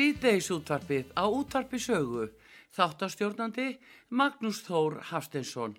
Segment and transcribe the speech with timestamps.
[0.00, 2.22] Síðdeis útvarpið á útvarpi sögu.
[2.72, 3.66] Þáttastjórnandi
[4.16, 5.74] Magnús Þór Hafstensson.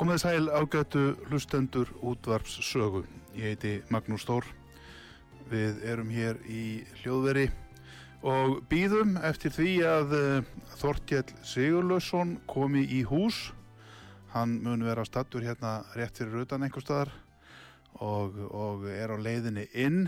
[0.00, 3.04] Komið sæl ágætu hlustendur útvarps sögu.
[3.36, 4.48] Ég heiti Magnús Þór.
[5.52, 7.50] Við erum hér í hljóðveri
[8.26, 10.48] og býðum eftir því að uh,
[10.80, 13.50] Þortjell Sigurlausson komi í hús.
[14.34, 17.10] Hann mun vera stattur hérna rétt fyrir utan einhver staðar
[17.98, 20.04] og, og er á leiðinni inn.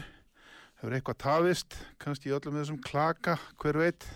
[0.80, 4.06] Hefur eitthvað tafist kannski í öllum þessum klaka hver veit.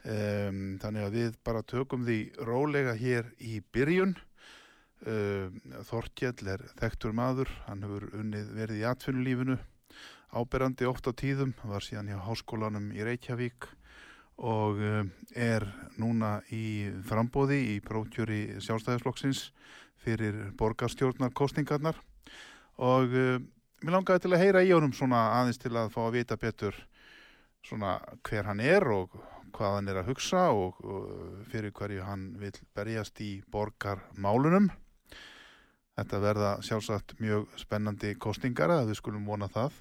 [0.00, 2.18] Um, þannig að við bara tökum því
[2.48, 4.16] rólega hér í byrjun.
[5.04, 7.52] Um, Þortjell er þektur maður.
[7.68, 9.60] Hann hefur unnið verið í atvinnulífinu
[10.36, 13.68] áberandi oft á tíðum, var síðan hjá háskólanum í Reykjavík
[14.40, 15.04] og uh,
[15.36, 15.66] er
[16.00, 19.50] núna í frambóði í prókjöri sjálfstæðisflokksins
[20.00, 21.98] fyrir borgarstjórnar kostingarnar
[22.80, 23.36] og uh,
[23.84, 26.78] mér langaði til að heyra í honum svona aðeins til að fá að vita betur
[27.66, 29.12] svona hver hann er og
[29.56, 34.70] hvað hann er að hugsa og, og fyrir hverju hann vil berjast í borgarmálunum.
[35.98, 39.74] Þetta verða sjálfsagt mjög spennandi kostingar að við skulum vona það.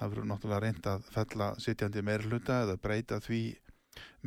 [0.00, 3.40] Það verður náttúrulega reynd að fella sittjandi meir hluta eða breyta því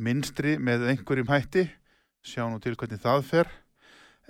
[0.06, 1.64] minstri með einhverjum hætti,
[2.22, 3.48] sjá nú til hvernig það fer,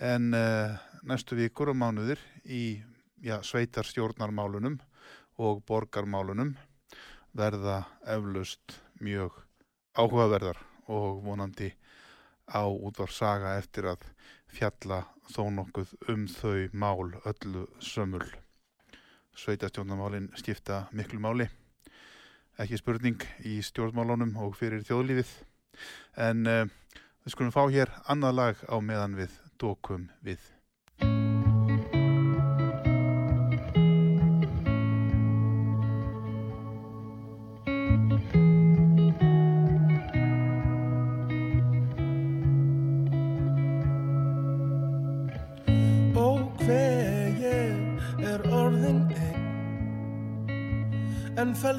[0.00, 2.80] en uh, næstu vikur og mánuðir í
[3.20, 4.78] já, sveitarstjórnarmálunum
[5.44, 6.54] og borgarmálunum
[7.36, 9.36] verða eflaust mjög
[10.00, 11.74] áhugaverðar og vonandi
[12.48, 14.08] á útvarsaga eftir að
[14.48, 18.43] fjalla þó nokkuð um þau mál öllu sömul.
[19.34, 21.48] Sveitastjórnarmálinn skipta miklu máli,
[22.62, 25.32] ekki spurning í stjórnmálunum og fyrir þjóðlífið,
[26.22, 26.60] en uh,
[27.26, 30.53] við skulum fá hér annað lag á meðan við dókum við.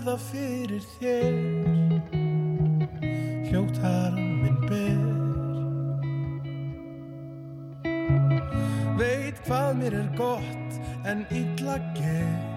[0.06, 1.34] Felða fyrir þér.
[3.50, 5.02] Hljóttar minn ber.
[9.00, 10.78] Veit hvað mér er gott
[11.10, 12.54] en illa gett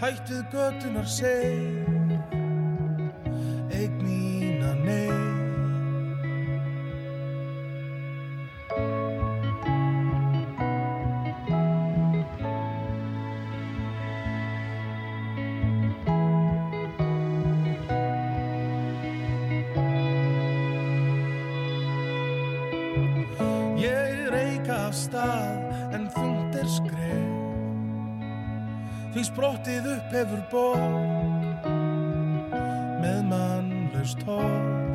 [0.00, 1.79] hættuð götunar seg
[34.26, 34.90] horg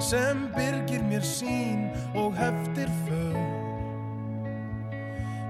[0.00, 3.34] sem byrgir mér sín og heftir för.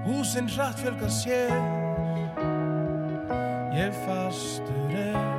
[0.05, 1.53] Húsinn hratt fjölga sér.
[3.73, 5.38] Ég fastur er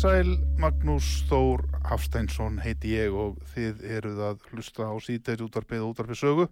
[0.00, 5.82] Komið sæl, Magnús Þór Hafsteinsson heiti ég og þið eruð að hlusta á síðdeis útvarpið
[5.84, 6.46] og útvarpið sögu.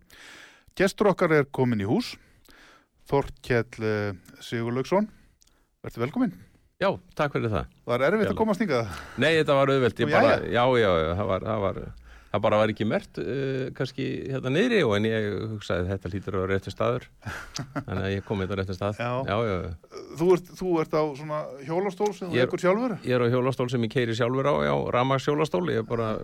[0.76, 2.10] Gestur okkar er komin í hús,
[3.08, 5.08] Þorkjell eh, Sigurlaugsson.
[5.80, 6.34] Verður velkomin.
[6.76, 7.72] Já, takk fyrir það.
[7.96, 8.34] Er erfitt Já.
[8.34, 8.92] að komast hingað.
[9.16, 11.80] Nei, þetta var auðvelt, ég bara, já, já, já, það var, það var,
[12.32, 16.12] það bara var ekki mert, uh, kannski hérna niðri og en ég hugsaði að þetta
[16.14, 17.08] lítur á réttu staður,
[17.86, 19.02] þannig að ég kom þetta á réttu stað.
[19.02, 19.12] Já.
[19.28, 19.98] já, já.
[20.20, 22.96] Þú ert, þú ert á svona hjólastól sem þú ekkur sjálfur.
[23.08, 26.14] Ég er á hjólastól sem ég keiri sjálfur á, já, ramags hjólastól, ég er bara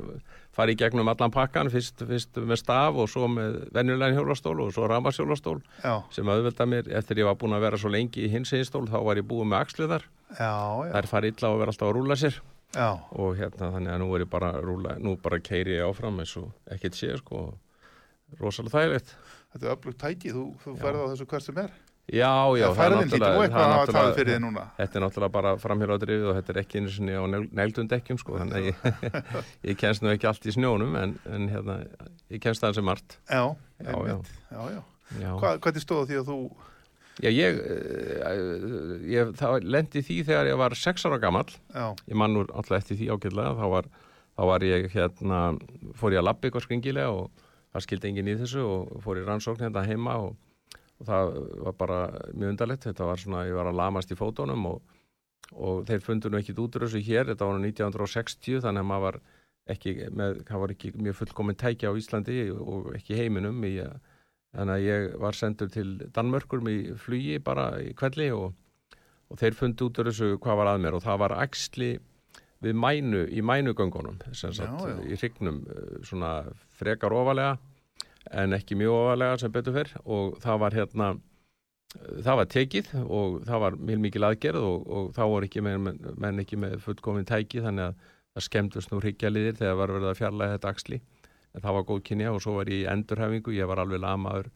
[0.54, 4.72] farið í gegnum allan pakkan, fyrst, fyrst með staf og svo með venjulegin hjólastól og
[4.74, 8.26] svo ramags hjólastól Já, sem auðvelda mér, eftir ég var búin að vera svo lengi
[8.26, 10.52] í hins einstól, þá var ég búin með axliðar, já,
[10.86, 12.38] já, þær fari illa og vera alltaf að rúla sér.
[12.74, 12.88] Já.
[13.14, 16.36] og hérna þannig að nú er ég bara rúla, nú bara keiri ég áfram eins
[16.40, 17.46] og ekkert sé sko
[18.40, 19.14] rosalega þægilegt
[19.54, 21.74] Þetta er öflugt tæki, þú, þú ferð á þessu hvert sem er.
[22.10, 24.64] já, já, Það færðin hlýtur og eitthvað að hafa talið fyrir þið núna.
[24.80, 27.22] þetta er náttúrulega bara framhjörðadrifið og þetta er ekki einu sinni á
[27.60, 29.14] neildundekkjum sko, þannig að ég,
[29.70, 31.76] ég kennst nú ekki allt í snjónum en, en hérna,
[32.34, 33.44] ég kennst það sem margt Já,
[33.78, 34.18] Já, já,
[34.50, 34.82] já.
[35.22, 36.38] já, Hva, hvernig stóð því að þú,
[37.22, 41.50] já ég, eh, ég lendi því þegar ég var sex ára gamall.
[41.74, 43.54] Já, ég man nú alltaf eftir því ágætlega.
[43.60, 43.90] Þá var,
[44.34, 45.40] þá var ég hérna
[45.94, 47.30] fór ég að labba eitthvað skringilega og
[47.74, 50.34] það skildi enginn í þessu og fór ég rannsókn hérna heima og,
[51.00, 51.32] og það
[51.68, 52.00] var bara
[52.32, 52.88] mjög undarlegt.
[52.88, 54.82] Þetta var svona, ég var að lamast í fótónum og,
[55.54, 58.90] og þeir fundu nú ekkit út úr þessu hér, þetta var nú 1960 þannig að
[58.90, 59.20] maður var
[59.74, 63.94] ekki með, var ekki mjög fullkomin tækja á Íslandi og ekki heiminum í að
[64.54, 68.52] Þannig að ég var sendur til Danmörkur í flugi bara í kvelli og,
[69.30, 71.92] og þeir fundi út úr þessu hvað var að mér og það var axli
[72.64, 74.98] við mænu, í mænugöngunum sem sagt, Já, já.
[75.04, 76.32] í hrygnum eh, svona
[76.78, 77.58] frekar ofalega
[78.32, 81.08] en ekki mjög ofalega sem betur fyrr og það var hérna
[81.94, 85.90] það var tekið og það var mjög mikil aðgerð og, og þá voru ekki menn,
[86.16, 90.18] menn ekki með fullkomin tæki þannig að það skemmtust nú hryggjaliðir þegar var verið að
[90.22, 91.00] fjarlæga þetta axli
[91.62, 94.50] það var góð kynja og svo var ég í endurhefingu ég var alveg lamaður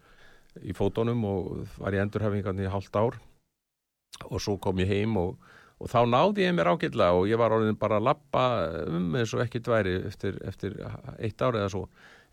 [0.64, 3.18] í fótunum og var í endurhefingan í hálft ár.
[4.26, 5.36] Og svo kom ég heim og,
[5.78, 8.44] og þá náði ég mér ágætlega og ég var orðin bara að lappa
[8.88, 10.78] um eins og ekki dværi eftir, eftir
[11.18, 11.84] eitt ár eða svo.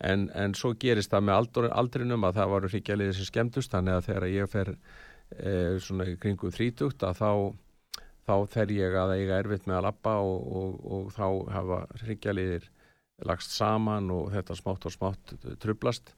[0.03, 3.99] En, en svo gerist það með aldur, aldrinum að það varu hryggjalið sem skemmtust þannig
[3.99, 5.51] að þegar ég fer e,
[5.83, 7.29] svona í kringum þrítugt að þá
[8.25, 12.69] þá fer ég að eiga erfitt með að lappa og, og, og þá hafa hryggjalið
[13.23, 16.11] lagst saman og þetta smátt og smátt trublast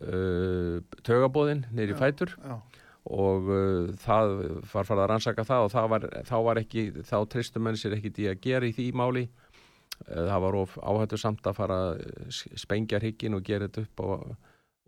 [0.00, 2.34] uh, tögabóðin neyri fætur.
[2.42, 2.56] já,
[3.04, 4.34] og uh, það
[4.72, 7.98] var farið að rannsaka það og það var, þá var ekki þá tristu menn sér
[7.98, 9.28] ekki í að gera í því máli.
[10.08, 14.04] Uh, það var of áhættu samt að fara að spengja hrygginn og gera þetta upp
[14.08, 14.24] og,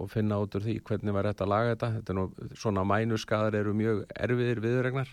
[0.00, 1.92] og finna út úr því hvernig var þetta að laga þetta.
[2.00, 2.26] Þetta nú,
[2.56, 5.12] svona mænuskadar eru mjög erfiðir viðregnar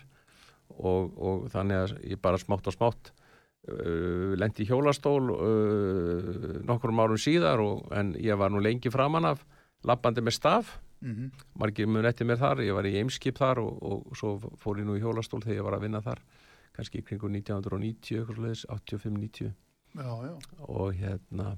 [0.74, 3.12] og, og þannig að ég bara smátt og smátt
[3.64, 6.32] lendi í hjólastól uh,
[6.68, 9.44] nokkrum árum síðar og, en ég var nú lengi framan af
[9.84, 10.74] lappandi með staf.
[11.04, 11.30] Mhm,
[11.60, 14.88] margir mun eftir mér þar, ég var í Eimskip þar og, og svo fór ég
[14.88, 16.22] nú í hjólastól þegar ég var að vinna þar
[16.74, 19.52] kannski kringu 1990 eitthvað svoleiðis, 85-90
[19.94, 20.34] já, já,
[20.66, 21.56] og hérna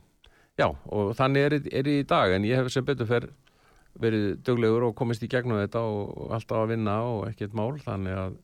[0.59, 3.29] já, og þannig er, er ég í dag en ég hef sem betur fer
[3.97, 8.19] verið duglegur og komist í gegnum þetta og alltaf að vinna og ekkert mál þannig
[8.27, 8.37] að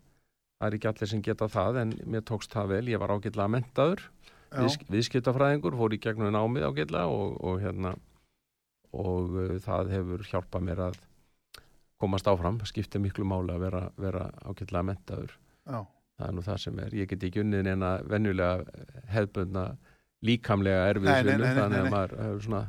[0.62, 3.50] það er ekki allir sem geta það en mér tókst það vel, ég var ágætlega
[3.50, 7.96] mentaður já, viðsk, viðskiptafræðingur, fór í gegnum námið ágætlega og, og hérna
[8.94, 11.00] og uh, það hefur hjálpað mér að
[12.02, 16.62] komast áfram, skiptir miklu máli að vera, vera ágætlega mentaður já, það er nú það
[16.66, 19.66] sem er, ég get ekki unnið neina venjulega hefðbundna
[20.22, 22.62] líkamlega Nei, nei, erfiðsvinnu þannig að maður hefur svona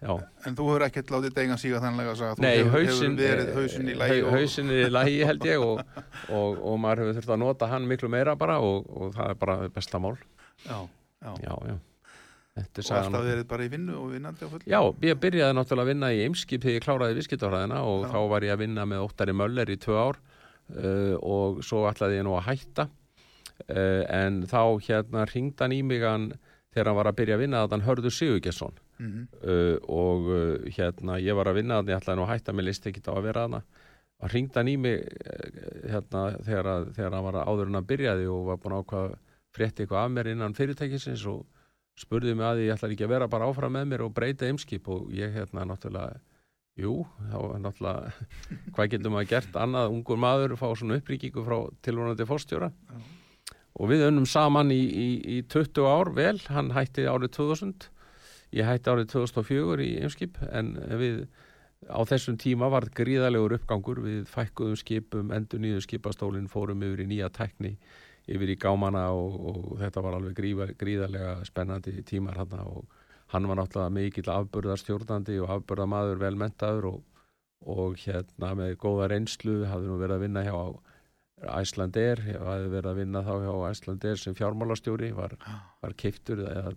[0.00, 0.12] já,
[0.46, 2.44] En þú hefur ekkert látið degan síga þannlega að þú.
[2.44, 5.84] Nei, hefur, hausinn hefur verið hausinn í lægi hau- hausinn í lægi held ég og,
[6.30, 9.38] og, og maður hefur þurft að nota hann miklu meira bara og, og það er
[9.44, 10.16] bara besta mál.
[10.66, 10.78] Já,
[11.24, 11.78] já, já, já.
[12.60, 13.26] Þetta og alltaf okkar.
[13.30, 14.66] verið bara í vinnu og vinnandi á fullu.
[14.68, 18.08] Já, ég byrjaði náttúrulega að vinna í Eimskip þegar ég kláraði viðskiptafræðina og Já.
[18.10, 22.18] þá var ég að vinna með Óttari Möller í tvö ár uh, og svo ætlaði
[22.18, 22.88] ég nú að hætta
[23.70, 26.26] uh, en þá hérna ringd hann í mig hann
[26.74, 30.66] þegar hann var að byrja að vinna að hann hörðu Sigurgesson Mhm, uh, og uh,
[30.76, 33.16] hérna ég var að vinna að ég ætlaði nú að hætta með list ekki á
[33.16, 33.60] að vera hana
[34.20, 37.88] og ringd hann í mig uh, hérna þegar, að, þegar hann var að áður hann
[37.88, 39.14] byrjaði og var búin að ákvað
[39.56, 41.46] frétti eitthvað af mér innan fyrirtækisins og
[42.00, 44.88] spurði mig að ég ætlaði ekki að vera bara áfram með mér og breyta eimskip.
[44.92, 46.20] Og ég hérna náttúrulega
[46.80, 47.00] jú,
[47.32, 48.12] þá var náttúrulega
[48.76, 49.94] hvað getur maður gert annað?
[49.96, 52.70] Ungur maður fá svona uppríkingu frá tilvonandi fórstjóra.
[53.78, 55.08] Og við unnum saman í, í,
[55.38, 57.90] í 20 ár vel, hann hætti árið 2000
[58.56, 60.38] ég hætti árið 2004 í Eimskip.
[60.50, 61.24] En við
[61.88, 64.02] á þessum tíma var gríðalegur uppgangur.
[64.04, 67.76] Við fækkuðum skipum, endur nýðu skipastólinn fórum yfir í nýja tekni
[68.30, 72.84] yfir í gámana og, og þetta var alveg gríða, gríðalega spennandi tímar hann og
[73.32, 77.00] hann var náttúrulega mikill afbörðarstjórnandi og afbörðamaður velmentaður og,
[77.70, 79.62] og hérna með góða reynslu.
[79.70, 80.56] Hafði nú verið að vinna hjá
[81.40, 85.36] Æslander, hafði verið að vinna þá hjá Æslander sem fjármálastjóri var,
[85.80, 86.74] var keiftur eða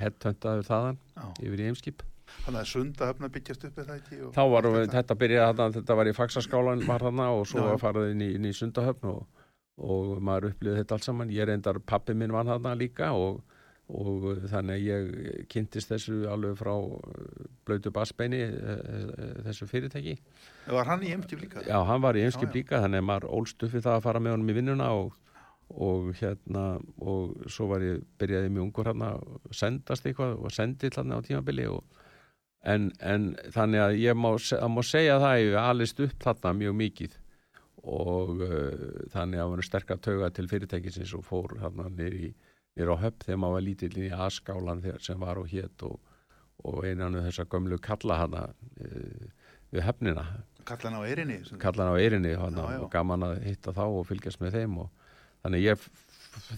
[0.00, 1.26] headhuntaður þaðan Já.
[1.44, 2.04] yfir í Eimskip
[2.44, 4.20] Þannig að sundahöfna byggjast upp eða ekki?
[4.34, 8.14] þá var allt þetta, byrjaði þetta var í faksaskálan var þarna og svo var farið
[8.14, 9.44] inn í, inn í sundahöfn og,
[9.78, 13.44] og maður upplýði þetta allt saman, ég reyndar pappi minn var þarna líka og,
[13.86, 18.40] og þannig að ég kynntist þessu alveg frá uh, blötu basbeini
[19.46, 20.16] þessu fyrirtæki
[20.66, 21.62] Var hann í Eimskip líka?
[21.62, 22.32] já, hann var í já.
[22.54, 25.12] líka þannig að maður ólst upp við það að fara með honum í vinnuna og,
[25.70, 26.64] og hérna
[26.98, 31.26] og svo var ég, byrjaði mjög ungur hérna að sendast eitthvað og sendi hérna á
[31.26, 31.84] tímabili og
[32.66, 36.54] en, en þannig að ég má, að má segja það að ég alist upp þarna
[36.58, 37.16] mjög mikið
[37.86, 42.32] og uh, þannig að það var sterkar tauga til fyrirtækisins og fór þarna nýri
[42.76, 45.96] nýr á höfn þegar maður var lítill í askálan þegar sem var og hétt og,
[46.66, 49.26] og einan af þessa gömlu kalla hana uh,
[49.72, 50.26] við höfnina
[50.66, 51.36] Kallan á Eirinni?
[51.62, 52.80] kallan á Eirinni hana, Já, já.
[52.82, 54.88] og gaman að hitta þá og fylgjast með þeim og
[55.44, 55.84] þannig ég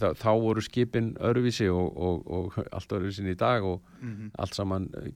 [0.01, 4.31] þá, þá voru skipin öruvísi og, og, og allt öruvísin í dag og Mhm.
[4.39, 5.13] allt saman eh,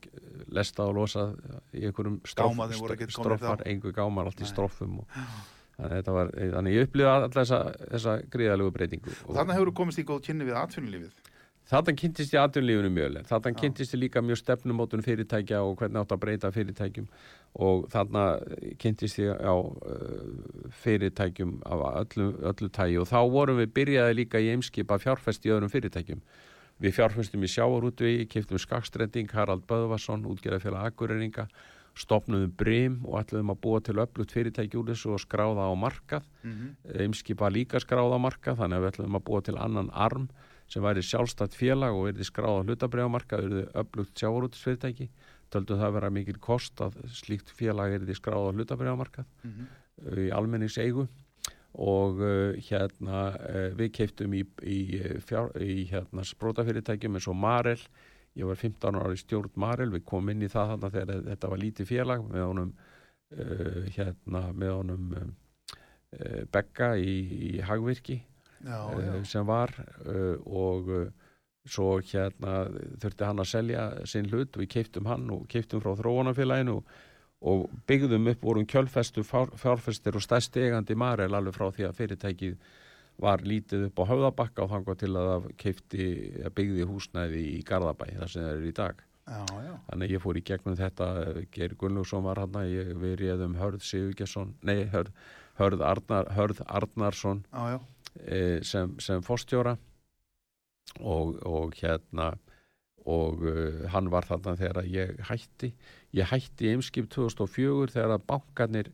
[0.53, 1.25] lesta og losa
[1.73, 4.51] í einhverjum stroffar, einhver gámar allt í Nei.
[4.53, 5.07] stroffum og,
[5.79, 7.61] þannig, var, þannig ég upplýði alltaf þessa,
[7.95, 11.21] þessa gríðalegu breytingu Og þannig hefur þú komist í góð kynni við atvinnulífið?
[11.73, 13.15] Þarna kynntist ég atvinnlífinu mjög.
[13.29, 13.59] Þarna Já.
[13.63, 17.07] kynntist ég líka mjög stefnumótun fyrirtækja og hvernig átt að breyta fyrirtækjum
[17.65, 18.25] og þarna
[18.83, 24.43] kynntist ég á uh, fyrirtækjum af öllu, öllu tægi og þá vorum við byrjaði líka
[24.43, 26.21] í eimskip að fjárfest í öðrum fyrirtækjum.
[26.83, 31.47] Við fjárfestum í sjávarútvegi, kiptum skakstrending, Harald Böðvarsson, útgerðafélag Akureyringa,
[31.99, 36.29] stopnuðum Brim og ætluðum að búa til öflugt fyrirtæki úr þessu og skráða á markað.
[36.43, 36.55] Mm
[37.03, 40.29] Eimskip var líka skráða á markað þannig að við ætluðum að búa til annan arm
[40.69, 45.11] sem væri sjálfstætt félag og verði skráða hlutabriðamarkað, verði öflugt sjávarútisfyrirtæki.
[45.53, 49.67] Töldum það vera mikil kost að slíkt félag verði skráða hlutabriðamarkað -hmm.
[50.17, 51.09] í almenningseigu
[51.73, 57.37] og uh, hérna uh, við keiftum í, í, eh, fjár, í hérna sprótafyrirtækjum eins og
[57.37, 57.81] Marel
[58.39, 61.53] ég var 15 ára í stjórn Marel við komum inn í það þarna þegar þetta
[61.53, 62.75] var lítið félag með honum
[63.37, 65.33] uh, hérna með honum um,
[66.17, 67.17] uh, Begga í,
[67.51, 68.23] í Hagvirki
[68.63, 69.13] Já, uh, já.
[69.29, 69.75] sem var
[70.07, 70.93] uh, og
[71.69, 72.67] svo hérna
[73.03, 78.31] þurfti hann að selja sinn hlut við keiftum hann og keiftum frá þróunafélaginu og, byggðum
[78.33, 82.57] upp vorum kjölfestu fjár, fjárfestir og stærsti eigandi Marel alveg frá því að fyrirtækið
[83.23, 86.07] var lítið upp á höfðabakka og þangar til að það keifti
[86.43, 89.03] að byggði húsnæði í Garðabæ þar sem það er í dag.
[89.23, 89.75] Já, já.
[89.87, 91.07] þannig ég fór í gegnum þetta
[91.55, 95.13] Geir Gunnlaugsson var hann ég, við réðum Hörð Sigurgesson nei, Hörð,
[95.61, 97.79] Hörð, Arnar, Hörð Arnarsson Já,
[98.19, 99.77] e, sem, sem fórstjóra
[100.99, 102.33] og, og hérna
[103.07, 105.73] og uh, hann var þarna þegar ég hætti.
[106.15, 108.91] Ég hætti í Eimskip 2004 þegar að bankarnir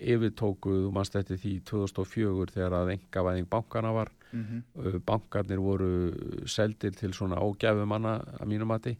[0.00, 4.10] yfirtóku, þú manst eftir því 2004 þegar að engavæðing bankana var.
[4.32, 8.96] Mm uh, bankarnir voru seldir til svona ágæfumanna að mínum mati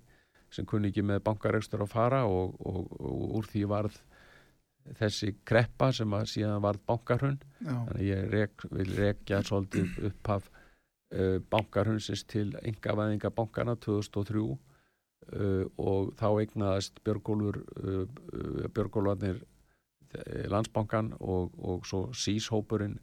[0.50, 4.00] sem kunni ekki með bankarekstur að fara og, og, og úr því varð
[4.98, 11.38] þessi kreppa sem að síðan varð bankarhund þannig ég rek, vil rekja svolítið upphaf uh,
[11.52, 19.44] bankarhundsins til engavæðinga bankana 2003 uh, og þá eignaðast Björgólfur uh, uh, Björgólfarnir
[20.50, 22.98] landsbankan og, og svo síshópurinn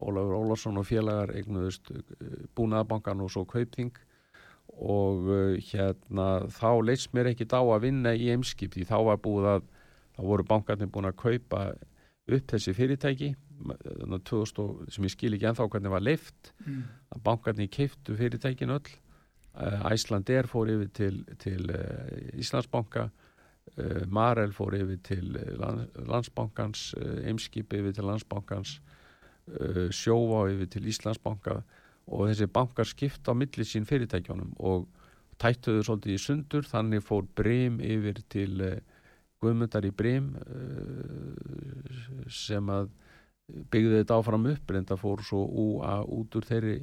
[0.00, 2.00] Ólafur Ólafsson og félagar eignuðust uh,
[2.56, 3.90] búnaðabankan og svo kaupþing
[4.80, 9.20] og uh, hérna þá leist mér ekki á að vinna í eimskip því þá var
[9.20, 9.68] búið að
[10.16, 11.60] þá voru bankarnir búin að kaupa
[12.30, 16.52] upp þessi fyrirtæki þannig að 2000, og- sem ég skil ekki ennþá hvernig var leift
[16.64, 16.82] Mm.
[17.12, 18.88] að bankarnir keiftu fyrirtækin öll
[19.60, 21.68] uh, Æslandir fór yfir til, til
[22.40, 23.10] Íslandsbanka
[24.10, 28.80] Marel fór yfir til land, Landsbankans uh, Eimskip yfir til Landsbankans
[29.96, 31.56] Sjóvá yfir til Íslandsbanka
[32.10, 34.84] og þessi bankar skipta á milli sín fyrirtækjónum og
[35.42, 36.66] tættuðu svolítið í sundur.
[36.68, 38.60] Þannig fór Brim yfir til
[39.40, 42.90] Guðmundar í Brim uh, sem að
[43.72, 46.76] byggði þetta áfram upp reynda fór svo úa út úr þeirri,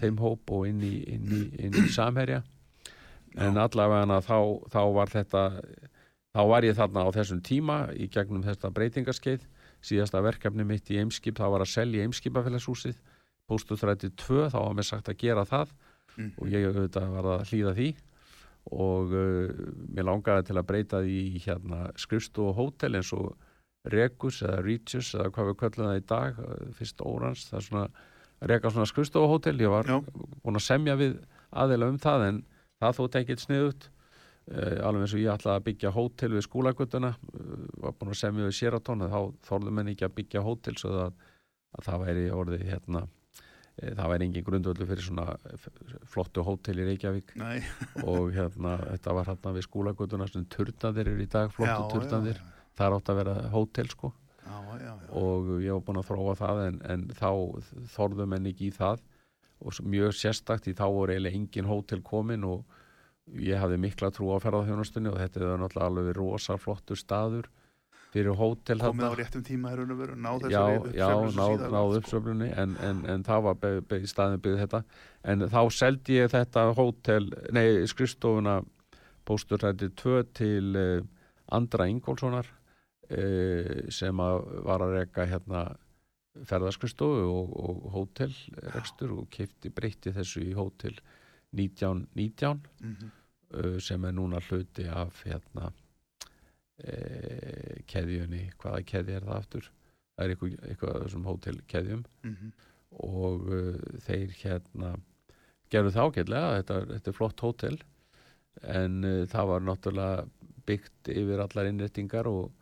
[0.00, 2.42] þeim hóp og inn í, inn í, inn í samherja.
[3.36, 4.38] En allavega þá,
[4.72, 5.42] þá var þetta
[6.36, 9.46] þá var ég þarna á þessum tíma í gegnum þetta breytingaskeið.
[9.86, 12.96] Síðasta verkefni mitt í Eimskip það var að selja Eimskipafélagshúsið.
[13.46, 15.72] Póstu 32 þá var mér sagt að gera það.
[16.16, 16.30] Mm.
[16.40, 17.88] og ég auðvitað var að hlýða því.
[18.76, 23.34] Og uh, mér langaði til að breyta því hérna skrifstu og hótel eins og
[23.86, 27.66] Regus eða Regis eða hvað við köllum það í dag uh, fyrst Órans, það er
[27.68, 27.84] svona
[28.50, 29.86] reka svona skrifstu og hótel, ég var
[30.42, 31.20] búin að semja við
[31.56, 32.40] aðeila um það en
[32.82, 33.86] það þótt ekkert sniðut
[34.46, 38.46] alveg eins og ég ætlaði að byggja hótel við skólagötuna uh, var búin að semja
[38.46, 41.16] við Sheraton þá þorðum menn ekki að byggja hótel svo að,
[41.74, 45.26] að það væri orðið hérna eh, það væri engin grundvöldu fyrir svona
[46.12, 47.34] flottu hótel í Reykjavík.
[47.42, 47.58] Nei,
[48.12, 52.38] og hérna þetta var hérna við skólagötuna sem turnaðir eru í dag, flottu já,
[52.76, 54.14] það er átt að vera hótel sko.
[54.46, 57.30] Já, já, já, og ég var búin að þróa það en, en þá
[57.96, 59.02] þorðum menn ekki í það.
[59.58, 62.75] Og mjög sérstakt í þá voru eiginlega engin hótel komin og
[63.34, 67.48] ég hafði mikla trú á ferðarþjónustunni og þetta er náttúrulega alveg rosa flottur staður
[68.14, 71.32] fyrir hótel komið á réttum tíma er raun og veru ná Já, þessari já, uppsveiflu
[71.32, 71.98] sem náð, síðar náð var, sko.
[72.00, 74.80] uppsöflunni en, en, en það var be, be, staðin byggð þetta
[75.32, 78.54] en þá seldi ég þetta hótel, nei, skrifstofuna
[79.26, 81.02] pósturrætti 2 til uh,
[81.58, 84.38] Andra Ingólfssonar uh, sem að
[84.70, 85.66] var að reka hérna
[86.46, 90.96] ferðarskristofu og, og hótelrekstur og kefti breytti þessu í hótel
[91.56, 92.96] 1919 Mhm.
[93.04, 93.15] uh,
[93.80, 95.70] sem er núna hluti af hérna
[96.82, 99.68] e, keðjunni, hvaða keðji er það aftur?
[100.16, 102.06] Það er eitthvað, eitthvað þessum hótelkeðjum.
[102.26, 102.54] Mhm.
[103.02, 104.94] og uh, þeir hérna
[105.72, 107.78] gerðu það ágætlega, þetta, þetta er flott hótel.
[108.62, 112.52] En uh, það var náttúrulega byggt yfir allar innréttingar og,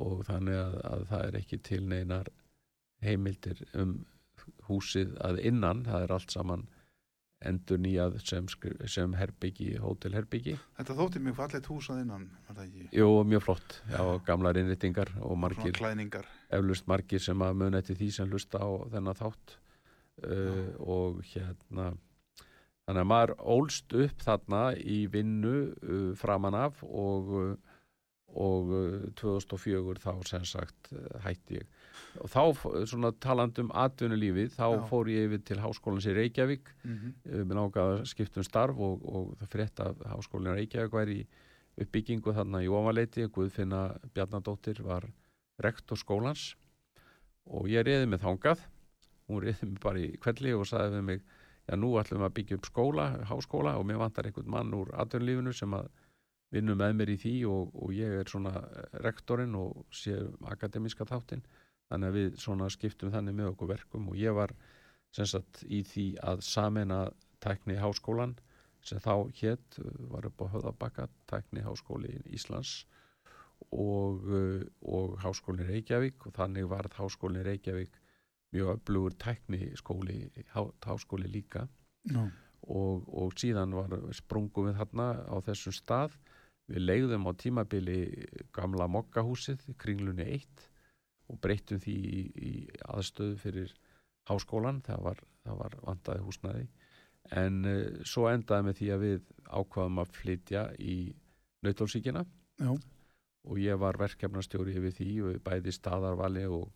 [0.00, 2.30] og þannig að, að það er ekki til neinar
[3.04, 3.98] heimildir um
[4.68, 6.64] húsið að innan, það er allt saman
[7.44, 8.46] endur nýjað sem,
[8.88, 12.88] sem herbyggi, hótelherbyggi Þetta þótti mjög fallet hús að innan, var það ekki?
[12.96, 15.80] Jú, mjög flott, já, gamlar innréttingar og margir
[16.56, 19.56] eflust margir sem að muni eftir því sem hlusta á þennan þátt.
[20.16, 21.90] Uh, og hérna
[22.86, 27.74] þannig að maður ólst upp þarna í vinnu uh, framan af og, uh,
[28.32, 31.75] og uh, 2004 þá sem sagt uh, hætti ég
[32.22, 32.42] og þá
[32.90, 34.84] svona talandi um atvinnulífið þá Já.
[34.90, 36.70] fór ég yfir til háskólans í Reykjavík.
[36.84, 36.96] Mm
[37.32, 40.92] uh, mér langaði að skipta um starf og, og það frétt að háskólinn í Reykjavík
[40.92, 41.26] væri í
[41.84, 43.82] uppbyggingu þarna í Ómaleiti Guðfinna
[44.14, 45.08] Bjarnadóttir var
[45.62, 46.54] rektor skólans.
[47.46, 48.62] Og ég reyði mig þangað.
[49.28, 51.26] Hún reyði mig bara í kvelli og sagði við mig
[51.66, 54.92] já nú ætlum við að byggja upp skóla háskóla og mér vantar einhvern mann úr
[54.94, 55.88] atvinnulífinu sem að
[56.54, 58.52] vinnu með mér í því og, og ég er svona
[59.02, 60.14] rektorinn og sé
[60.46, 61.42] akademiska þáttinn
[61.90, 64.54] þannig að við svona skiptum þannig með okkur verkum og ég var
[65.14, 67.00] sem sagt í því að samena
[67.44, 68.36] tækni háskólan
[68.86, 69.78] sem þá hétt,
[70.12, 72.84] var upp á höfðabakka tækni háskóli Íslands
[73.72, 77.96] og, uh, og háskólin Reykjavík og þannig varð háskólin Reykjavík
[78.54, 81.68] mjög öflugur tækni skóli, há, háskóli líka.
[82.06, 82.30] Já.
[82.66, 86.14] og, og síðan var sprungum við þarna á þessum stað.
[86.70, 87.98] Við leiðum á tímabili
[88.54, 90.66] gamla mokkahúsið, kringlunni 1
[91.30, 92.52] og breyttum því í, í
[92.86, 93.72] aðstöðu fyrir
[94.30, 96.66] háskólan, það var, það var vandaði húsnaði
[97.34, 100.96] en uh, svo endaði með því að við ákvaðum að flytja í
[101.66, 102.22] nautólsíkina
[102.62, 102.70] Já.
[103.46, 106.68] og ég var verkefnastjóri yfir því og bæði staðarvali og,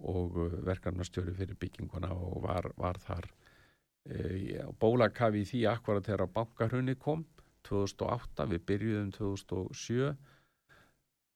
[0.00, 3.28] og uh, verkefnastjóri fyrir bygginguna og var, var þar
[4.08, 7.26] e, bólakafi í því akkurat þegar bankarhunni kom
[7.68, 10.08] 2008, við byrjuðum 2007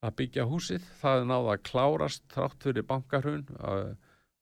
[0.04, 0.84] að byggja húsið.
[1.00, 3.46] Það náði að klárast þrátt fyrir bankarhun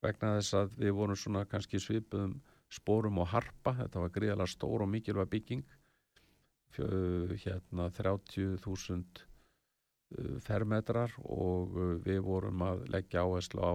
[0.04, 2.38] vegna þess að við vorum svona kannski svipuðum
[2.74, 5.64] spórum og harpa, þetta var gríðalega stór og mikilvæg bygging.
[6.74, 9.20] Hérna 30.000
[10.18, 13.74] uh, fermetrar og uh, við vorum að leggja áherslu á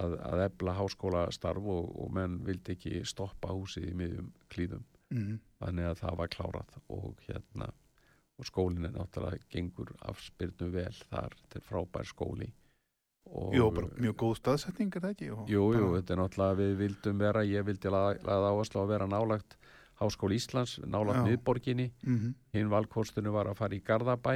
[0.00, 4.82] að, að ebla háskólastarf og, og menn vildi ekki stoppa húsið í miðjum klíðum.
[5.12, 5.40] Mm.
[5.60, 7.66] þannig að það var klárað og hérna
[8.42, 12.50] og skólinn er náttúrulega gengur afspyrnu vel þar til frábær skóli
[13.54, 15.26] Jú, bara mjög góð staðsetning er það ekki?
[15.52, 19.54] Jú, jú, þetta er náttúrulega við vildum vera, ég vildi laða, áherslu að vera nálagt
[20.02, 22.32] Háskóli Íslands, nálagt miðborginni Mhm.
[22.56, 24.34] hinn valkostunum var að fara í Garðabæ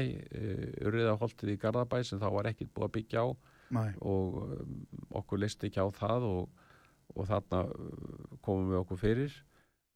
[0.87, 3.29] urriðaholtið í Garðabæ sem þá var ekkit búið að byggja á
[3.75, 3.91] Nei.
[4.01, 4.87] og um,
[5.19, 6.49] okkur leist ekki á það og,
[7.17, 9.35] og þarna uh, komum við okkur fyrir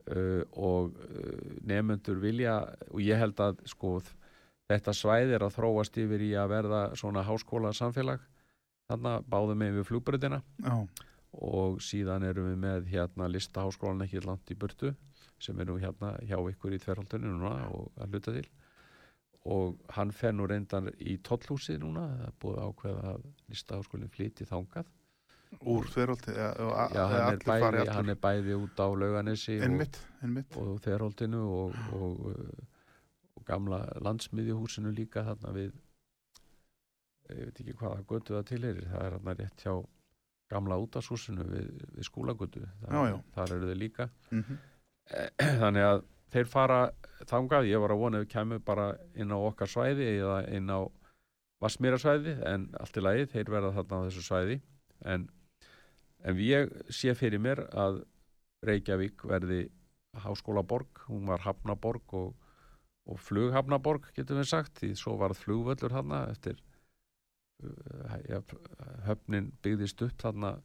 [0.09, 2.57] uh, og uh, nefnendur vilja
[2.91, 3.99] og ég held að sko
[4.71, 8.23] þetta svæði er að þróast yfir í að verða svona háskóla samfélag
[8.91, 10.75] þarna báðum við flugbröðina Já.
[11.33, 14.95] og síðan erum við með hérna listaháskólan ekki langt í burtu
[15.41, 18.49] sem er nú hérna hjá ykkur í tverhaldunni núna og að hluta til.
[19.51, 24.13] Og hann fer nú reyndan í tollhúsið núna, það er búið að ákveða að listaháskólinn
[24.13, 24.91] flyti þangað
[25.67, 26.35] Úr þverjóldi.
[26.39, 30.57] Hann hann er bæði út á lauganesi og, Einmitt, einmitt.
[30.57, 35.73] og þverhaldinu og, og, uh, gamla landsmiðjuhúsinu líka þarna við
[37.31, 39.75] ég veit ekki hvaða götu það til er það er þarna rétt hjá
[40.51, 43.19] gamla útashúsinu við, við skólagötu já.
[43.35, 44.59] þar eru þau líka Mhm.
[45.63, 46.81] þannig að þeir fara
[47.27, 48.87] þangað, ég var að vona að við kemur bara
[49.19, 50.81] inn á okkar svæði eða inn á
[51.61, 54.61] Vassmýrasvæði en allt í lagi, þeir verða þarna á þessu svæði
[55.05, 55.27] en,
[56.25, 58.03] en ég sé fyrir mér að
[58.67, 59.71] Reykjavík verði
[60.21, 62.35] háskólaborg, hún var hafnaborg og,
[63.09, 66.59] og flughafnaborg getum við sagt, því svo varð flugvöllur þarna eftir
[67.65, 68.43] uh, ja,
[69.07, 70.57] höfnin byggðist upp þarna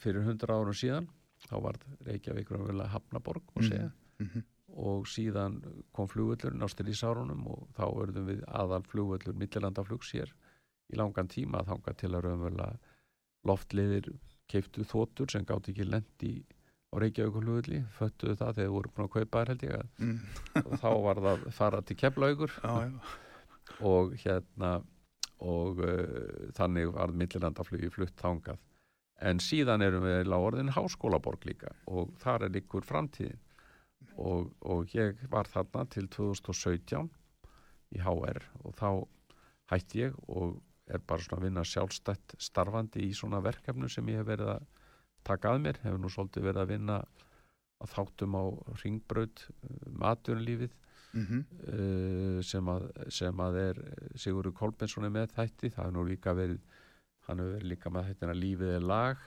[0.00, 1.08] fyrir hundra árum síðan
[1.44, 3.92] þá varð Reykjavík raunverulega hafnaborg og segja
[4.22, 4.44] Mhm.
[4.78, 5.56] og síðan
[5.92, 10.30] kom flugvöllurinn á strísárunum og þá verðum við aðal flugvöllur millilandaflugs hér
[10.92, 12.78] í langan tíma þanga til að raunverulega
[13.44, 14.12] loftliðir
[14.50, 16.34] keiftu þóttur sem gátt ekki lendi
[16.94, 19.88] á Reykjavík flugvölli, föttuðu það þegar voru búin að kaupa þær held ég að.
[19.98, 20.18] Mm.
[20.82, 22.52] þá var það að fara til Keflaugur
[23.90, 24.74] og hérna
[25.44, 28.60] og uh, þannig var millilandaflugi flutt þangað.
[29.24, 33.40] En síðan erum við á orðin háskólaborg líka og þar er ykkur framtíðin.
[34.20, 37.08] Og, og ég var þarna til 2017
[37.96, 38.88] í HR og þá
[39.72, 40.58] hætti ég og
[40.92, 44.66] er bara svona að vinna sjálfstætt starfandi í svona verkefnu sem ég hef verið að
[45.24, 46.96] taka að mér, hefur nú svolítið verið að vinna
[47.84, 48.44] að þáttum á
[48.84, 49.46] ringbraut
[50.04, 50.74] maturlífið
[51.14, 51.44] Mhm.
[51.70, 53.76] uh, sem, að, sem að er
[54.18, 55.70] Sigurður Kolbensson er með þætti.
[55.70, 56.58] Það er nú líka verið
[57.28, 59.22] hann hefur verið líka með þættina Lífið er lag.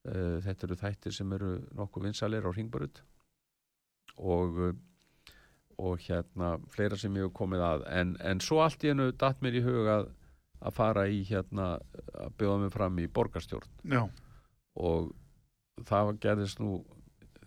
[0.00, 3.02] Þetta eru þættir sem eru nokkuð vinsalir á ringbrut
[4.16, 4.62] og
[5.80, 7.84] og hérna fleira sem ég hef komið að.
[7.88, 10.08] En, en svo allt í hennu datt mér í hug að,
[10.60, 11.68] að fara í hérna
[12.14, 13.68] að bjóða mig fram í borgarstjórn.
[13.84, 14.02] Já.
[14.76, 15.12] og
[15.88, 16.84] það gerðist nú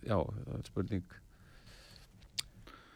[0.04, 0.18] já,
[0.66, 1.04] spurning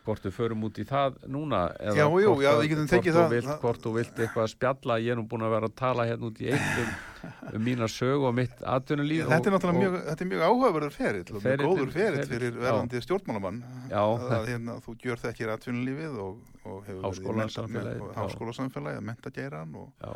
[0.08, 3.32] hvort við förum út í það núna eða Já, jú, hvort já, að- hvort það-
[3.32, 4.94] vilt, það- hvort þú vilt eitthvað að spjalla.
[5.04, 7.88] Ég er nú búin að vera að tala hérna út í eitt um, um mína
[7.92, 11.64] sög og mitt atvinnulíf Þetta er náttúrulega mjög, þetta er mjög áhugaverður ferill og mjög
[11.66, 13.60] góður ferill fyrir verðandi stjórnmálamann.
[13.90, 14.02] Já.
[14.38, 18.14] að hérna, þú gjör þekkir atvinnulífið og, og hefur Háskólasamfélagið, já.
[18.18, 20.08] háskólasamfélagið, mentageiran og,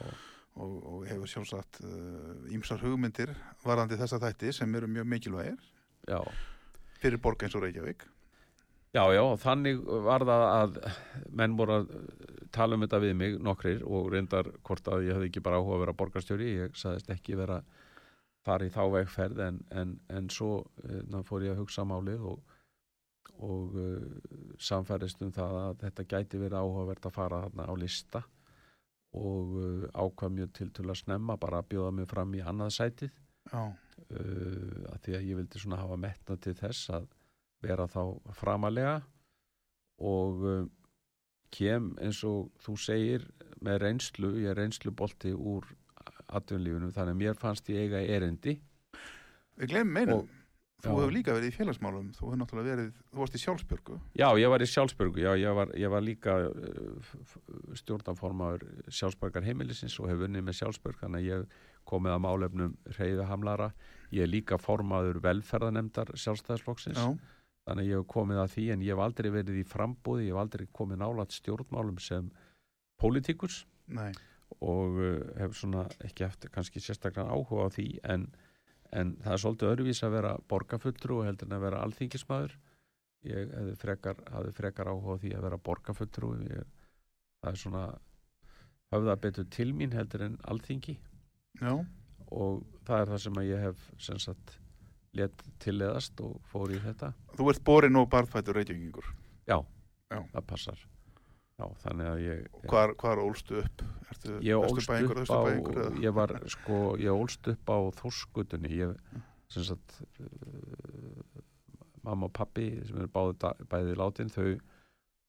[0.55, 1.83] og, og hefur sjálfsagt
[2.53, 3.35] ímsar uh, hugmyndir
[3.65, 5.71] varðandi þessa þætti sem eru mjög mikilvægir
[6.09, 6.19] já,
[7.03, 8.09] fyrir borg eins og Reykjavík.
[8.93, 10.75] Já, já, þannig var það að
[11.33, 11.93] menn voru að
[12.53, 15.79] tala um þetta við mig nokkrir og reyndar hvort að ég hefði ekki bara áhuga
[15.79, 17.63] að vera borgarstjóri ég saðist ekki vera
[18.45, 22.52] fara í þá vegferð en, en, en svo uh, fór ég að hugsa málið og,
[23.41, 28.23] og uh, samfærist um það að þetta gæti verið áhugavert að fara þarna á lista
[29.13, 32.75] og uh, ákvað mjög til til að snemma bara að bjóða mig fram í annað
[32.77, 33.17] sætið.
[33.53, 37.09] Já, uh, að því að ég vildi svona hafa metna til þess að
[37.63, 38.03] vera þá
[38.39, 38.95] framalega
[40.03, 40.65] og uh,
[41.53, 43.27] kem eins og þú segir
[43.63, 45.67] með reynslu, ég er reynslubolti úr
[46.33, 48.57] atvinnlífinu þannig að mér fannst ég eiga erindi.
[49.61, 50.39] Við glemum einu Og-
[50.83, 53.99] þú hefur líka verið í félagsmálum þú hefur náttúrulega verið, þú varst í sjálfsbjörgu.
[54.19, 57.13] Já, ég var í sjálfsbyrgu, já, ég var, ég var líka uh,
[57.79, 61.61] stjórnanformaður sjálfsbyrgar heimilisins og hef unnið með sjálfsbyrg, þannig að ég
[61.93, 63.71] komið að málefnum reyðuhamlara,
[64.15, 68.83] ég er líka formaður velferðanemdar sjálfstæðisflokksins, Já, þannig að ég hef komið að því en
[68.83, 72.31] ég hef aldrei verið í frambúði, ég hef aldrei komið nálat stjórnmálum sem
[73.03, 74.11] pólitíkus nei,
[74.59, 78.27] og uh, hef svona ekki eftir kannski sérstaklega áhuga á því en,
[78.93, 82.57] en það er svolítið öðruvís að vera borgarfulltrú heldur en að vera alþingismæður
[83.29, 84.23] ég hefði frekar,
[84.57, 87.85] frekar áhuga því að vera borgarfulltrú það er svona
[88.93, 90.99] höfða betur til mín heldur en alþingi.
[91.61, 91.73] Já,
[92.33, 94.57] og það er það sem að ég hef sem sagt
[95.17, 97.13] let tilleðast og fór í þetta.
[97.37, 99.13] Þú ert borin og barðfættur Reykjavíkingur.
[99.49, 99.59] Já,
[100.13, 100.21] Já.
[100.33, 100.87] það passar
[101.63, 103.85] já, þannig að ég hvar, hvar ólstu upp?
[104.13, 105.87] Ertu ég ólst upp á eða?
[106.03, 108.97] ég var sko, ég ólst upp á þórskutunni ég
[109.53, 111.43] sem sagt uh,
[112.03, 114.49] mamma og pappi sem eru báði, bæði látin þau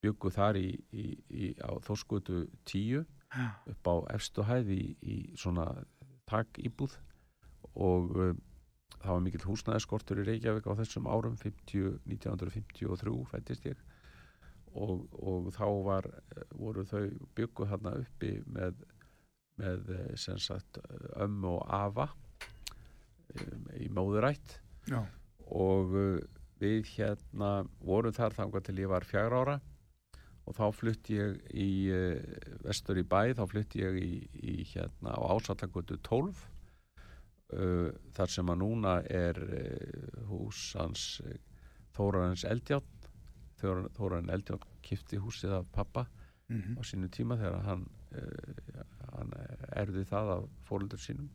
[0.04, 3.46] byggu þar í, í, í, á þórskutu tíu Já.
[3.72, 5.68] upp á efstu hæð í, í svona
[6.30, 6.98] takíbúð
[7.74, 8.34] og uh,
[9.00, 13.80] það var mikill húsnæðiskortur í Reykjavík á þessum árum 50, 1953 fættist ég
[14.74, 17.06] og, og þá var, eh, voru þau
[17.38, 18.84] byggu þarna uppi með,
[19.62, 20.80] með eh, sem sagt
[21.22, 24.58] ömmu og afa um, í móðurætt.
[24.90, 25.04] Já,
[25.54, 26.18] og uh,
[26.62, 29.60] við hérna vorum þar þangað til ég var fjár ára.
[30.44, 31.88] Og þá flutt ég í
[32.66, 34.10] vestur í bæ, þá flutt ég í,
[34.44, 36.42] í hérna á ásatakötu 12
[37.56, 41.22] uh, þar sem að núna er uh, hús hans
[41.96, 43.03] Þórarins Eldjátt
[43.64, 46.08] Þórarinn Eldjátt kifti húsið af pappa
[46.50, 46.76] Mhm.
[46.78, 48.84] á sínu tíma þegar hann, uh,
[49.16, 49.32] hann
[49.80, 51.30] erði það af fóröldur sínum.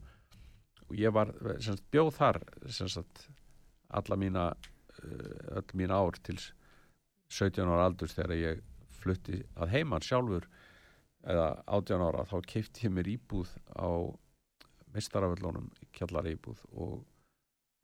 [0.91, 2.39] Og ég var sem sagt, bjóð þar
[2.71, 3.29] sem sagt,
[3.91, 6.37] alla mína uh, öll mín ár til
[7.31, 8.61] 17 ára aldurs þegar ég
[9.01, 10.47] flutti að heiman sjálfur
[11.25, 13.89] eða 18 ára þá keipti ég mér íbúð á
[14.95, 17.05] mistaraföllunum kjallara íbúð og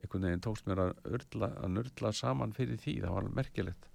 [0.03, 3.89] einhvern veginn tókst mér að, urla, að nörla saman fyrir því, það var merkilegt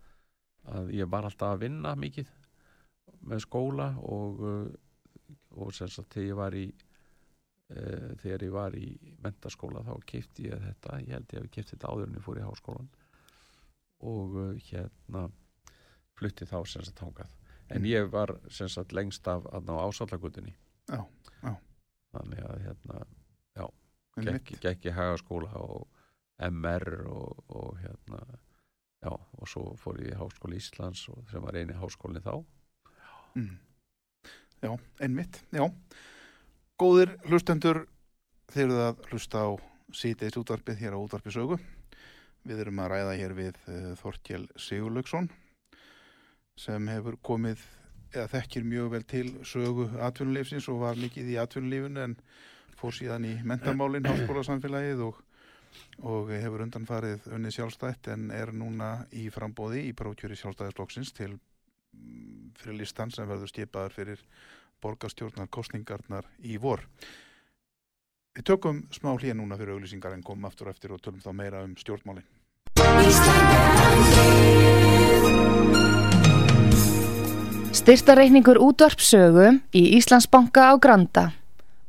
[0.68, 2.30] að ég var alltaf að vinna mikið
[3.30, 8.78] með skóla og, uh, og sem sagt þegar ég var í uh, þegar ég var
[8.78, 8.88] í
[9.24, 11.00] mentaskóla þá keipti ég þetta.
[11.04, 12.90] Ég held ég að ég keipti þetta áður en ég fór í háskólan
[14.10, 15.28] og uh, hérna
[16.16, 17.36] flutti þá sem sagt hangað
[17.70, 20.52] en ég var sem sagt lengst af að ná ásallagutinni
[20.90, 21.04] Já,
[21.44, 21.52] já.
[22.10, 23.02] þannig að hérna
[24.18, 24.44] Einmitt.
[24.50, 25.86] gekk, gekk í hagaskóla og
[26.50, 28.20] MR og, og hérna
[29.00, 32.40] já, og svo fór ég í Háskóli Íslands sem var eini háskólinn þá
[33.34, 33.58] Mm.
[34.60, 35.62] Já, einmitt, já.
[36.80, 37.84] Góðir hlustendur,
[38.50, 39.50] þeir eru að hlusta á
[39.94, 41.58] síðdeis útvarpið hér á útvarpið sögu.
[42.42, 45.28] Við erum að ræða hér við uh, Þorkjell Sigurlaugsson
[46.60, 47.62] sem hefur komið
[48.10, 52.16] eða þekkir mjög vel til sögu atvinnulífsins og var mikið í atvinnulífinu en
[52.80, 55.20] fór síðan í mentamálin háskólasamfélagið og,
[56.02, 62.52] og hefur undanfarið unnið sjálfstætt en er núna í frambóði í prókjöri sjálfstæðisflokksins til mm,
[62.60, 64.24] fyrir listan sem verður skipaður fyrir
[64.80, 66.86] borgarstjórnar kostningarnar í vor.
[68.36, 71.64] Við tökum smá hlýja núna fyrir auglýsingar en komum aftur eftir og tölum þá meira
[71.66, 72.24] um stjórnmálin.
[77.80, 81.30] Styrtareikningur útvarpsögu í Íslandsbanka á Granda.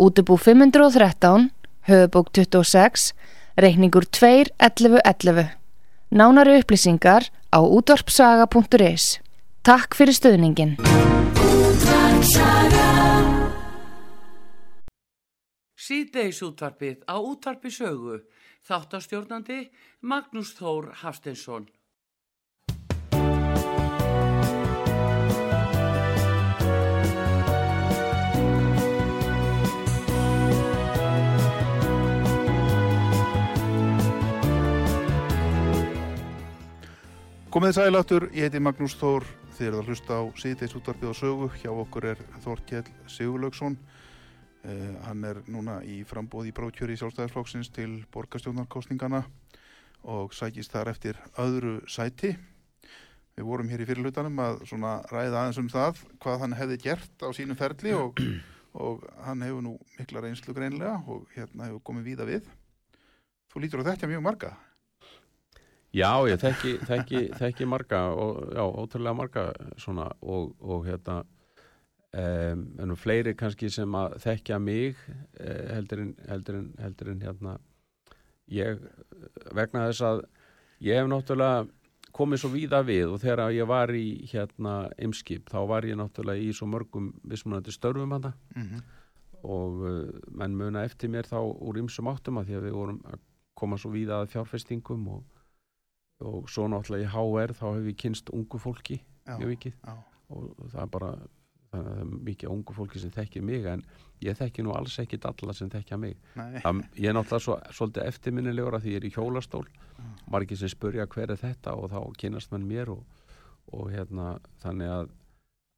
[0.01, 1.51] Útubú 513,
[1.85, 3.13] höfubók 26,
[3.57, 5.49] reikningur 2.11.11.
[6.11, 9.19] Nánari upplýsingar á útvarpsaga.is.
[9.63, 10.75] Takk fyrir stöðningin.
[15.75, 18.21] Síðdeis útvarpið á útvarpi sögu.
[18.67, 21.65] Þáttastjórnandi Magnús Þór Hafsteinsson.
[37.51, 39.25] Komið sælatur, ég heiti Magnús Þór,
[39.57, 41.47] þið eruð að hlusta á síðdeis útvarpið og sögu.
[41.59, 43.75] Hjá okkur er Þorkjell Sigurlaugsson.
[44.63, 49.25] Uh, hann er núna í frambóði í brókjöri í sjálfstæðisflokksins til borgarstjórnarkostningana
[50.15, 52.37] og sækist þar eftir öðru sæti.
[53.35, 54.63] Við vorum hér í fyrirlutanum að
[55.11, 58.23] ræða aðeins um það hvað hann hefði gert á sínum ferli og,
[58.79, 62.51] og hann hefur nú mikla reynslu greinlega og hérna hefur komið víða við.
[63.51, 64.55] Þú lítur á þetta mjög marga.
[65.91, 69.41] Já, ég þekki, þekki, þekki marga og já, ótrúlega marga
[69.81, 71.17] svona og, og hérna
[72.15, 74.95] um, en fleiri kannski sem að þekkja mig
[75.39, 77.57] eh, heldur en, heldur en, heldur en hérna
[78.51, 78.79] ég
[79.55, 80.23] vegna þess að
[80.83, 81.67] ég hef náttúrulega
[82.15, 86.43] komið svo víða við og þegar ég var í hérna ymskip þá var ég náttúrulega
[86.43, 88.81] í svo mörgum vissmunandi störfum hana Mm -hmm.
[89.43, 93.01] og uh, menn muna eftir mér þá úr ymsum áttum að því að við vorum
[93.05, 93.19] að
[93.53, 95.23] koma svo víða að fjárfestingum og,
[96.21, 99.77] og svo náttúrulega í HR þá hef ég kynst ungu fólki Já, mjög mikið.
[99.85, 99.93] já,
[100.29, 101.11] og það er bara
[101.71, 103.83] það er mikið ungu fólki sem þekkir mig en
[104.21, 106.17] ég þekki nú alls ekkit alla sem þekkja mig.
[106.35, 109.63] Það, ég er náttúrulega svo, svolítið eftirminnilegur að því ég er í hjólastól.
[110.33, 113.05] Margir sem spurja hver er þetta og þá kynast mann mér og,
[113.71, 115.13] og hérna þannig að,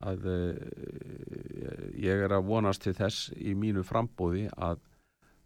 [0.09, 4.81] að uh, ég er að vonast til þess í mínu frambóði að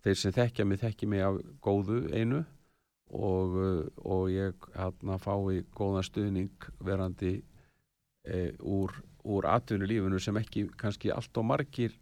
[0.06, 2.46] þeir sem þekkja mig þekki mig af góðu einu
[3.13, 7.38] og, uh, og ég hérna fái góðan stuðning verandi
[8.28, 8.91] uh, úr,
[9.24, 11.96] úr atvinnulífinu sem ekki kannski allt og margir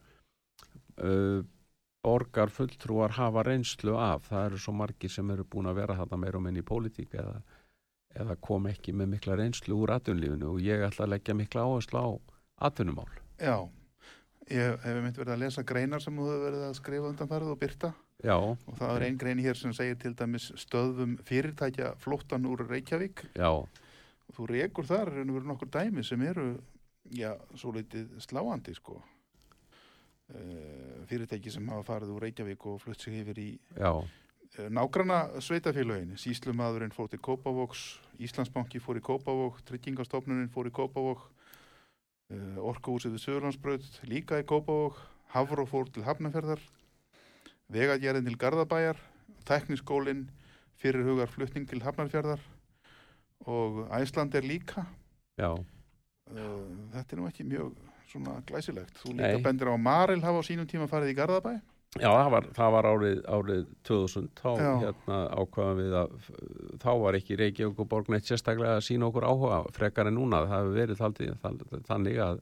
[0.98, 1.44] uh,
[2.06, 6.22] borgar fulltrúar hafa reynslu af það eru svo margir sem eru búin að vera þarna
[6.22, 7.40] meira og menn í pólitík eða,
[8.16, 12.02] eða kom ekki með mikla reynslu úr atvinnulífinu og ég ætla að leggja mikla áherslu
[12.02, 12.10] á
[12.70, 13.68] atvinnumál já.
[14.46, 17.62] Ég hef mynd verið að lesa greinar sem þú hefur verið að skrifa undanfarið og
[17.64, 17.90] byrta
[18.24, 22.66] já, og það er einn grein hér sem segir til dæmis stöðum fyrirtækja flóttan úr
[22.70, 23.26] Reykjavík.
[23.36, 26.56] Já, og þú rekur þar en verið nokkur dæmi sem eru
[27.14, 29.02] já, svo litið sláandi sko.
[30.26, 35.20] Uh, fyrirtæki sem hafa farið úr Reykjavík og flutt sig yfir í já, uh, nágrana
[35.38, 37.84] sveitafélögin Síslumadurinn fór til Kópavóks
[38.18, 41.28] Íslandsbanki fór í Kópavók Tryggingastofnunin fór í Kópavók
[42.34, 44.98] uh, Orkuhúsið við Söðurlandsbraut líka í Kópavók
[45.36, 46.66] Hafró fór til Hafnarferðar
[47.74, 49.00] Vegagerðin til Garðabæjar
[49.46, 50.26] Tekniskólin
[50.82, 52.42] fyrir hugar flutning til Hafnarferðar
[53.46, 54.86] og Æsland er líka
[55.38, 57.74] já, uh, þetta er nú ekki mjög
[58.10, 58.98] svona glæsilegt.
[59.02, 59.24] Þú Nei.
[59.24, 61.56] líka bendir á Maril hafa á sínum tíma farið í Garðabæ.
[61.96, 64.50] Já, það var, það var árið, árið 2000, þá
[64.84, 66.16] hérna, ákvaðum við að
[66.84, 70.42] þá var ekki Reykjavík og Borg neitt sérstaklega að sína okkur áhuga frekar en núna,
[70.44, 71.38] það hefur verið þaldið,
[71.88, 72.42] þannig að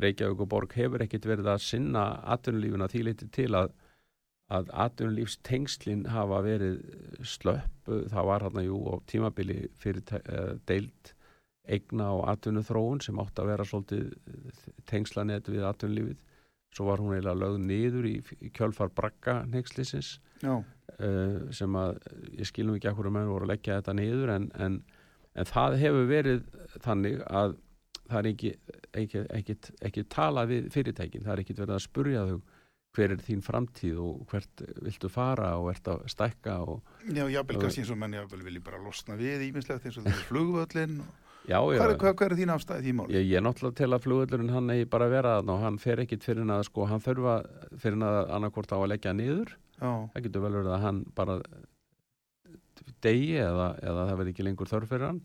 [0.00, 2.06] Reykjavík og Borg hefur ekkit verið að sinna
[2.36, 3.74] atvinnulífuna því liti til að
[4.54, 6.78] að atvinnulífstengslin hafa verið
[7.26, 11.12] slöpp, það var hérna jú á tímabili fyrir uh, deild
[11.68, 14.06] eigna og atvinnuþróun sem átt að vera svolítið
[14.88, 16.24] tengslanet við atvinnulífið.
[16.72, 22.00] Svo var hún eiginlega lögð niður í, í kjölfar brakka neykslisins Já, uh, sem að
[22.36, 24.82] ég skilum ekki að hverju menn voru að leggja þetta niður en, en,
[25.36, 26.44] en það hefur verið
[26.84, 27.56] þannig að
[28.08, 28.52] það er ekki,
[29.02, 32.38] ekki, ekki, ekki tala við fyrirtækin, það er ekki verið að spurja þau
[32.96, 37.56] hver er þín framtíð og hvert viltu fara og ert að stækka og já, jábel
[37.58, 41.02] Og- kannski eins og menn jábel vilji bara losna við ímislegt eins og þessi flugvöllin.
[41.48, 43.14] já, já, Hvað hvað, hvað er þín afstæði því máli?
[43.14, 45.78] Ég, ég er náttúrulega til að flugvöllurinn hann eigi bara að vera þarna og hann
[45.78, 47.36] fer ekkit fyrir að sko, hann þurfa
[47.78, 49.54] fyrir að annarkvort á að leggja niður.
[49.78, 51.38] Já, það getur vel verið að hann bara
[53.04, 55.20] degi eða, eða það verði ekki lengur þörf fyrir hann.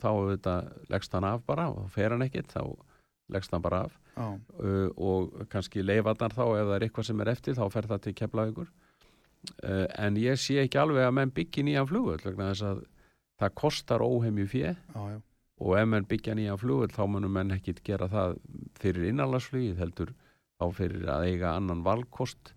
[0.00, 2.62] Þá auðvitað leggst hann af bara og fer hann ekkit þá
[3.30, 7.32] leggst hann bara af uh, og kannski leifarnar þá ef það er eitthvað sem er
[7.32, 8.70] eftir þá fer það til keflavíkur.
[9.64, 12.80] Uh, en ég sé ekki alveg að menn byggja nýjan flugvöll vegna þess að
[13.40, 14.72] það kostar óheimju fjö
[15.60, 18.36] og ef menn byggja nýjan flugvöll þá munum menn ekkit gera það
[18.80, 20.12] fyrir innanlandsflugið heldur
[20.60, 22.54] þá fyrir að eiga annan valkost.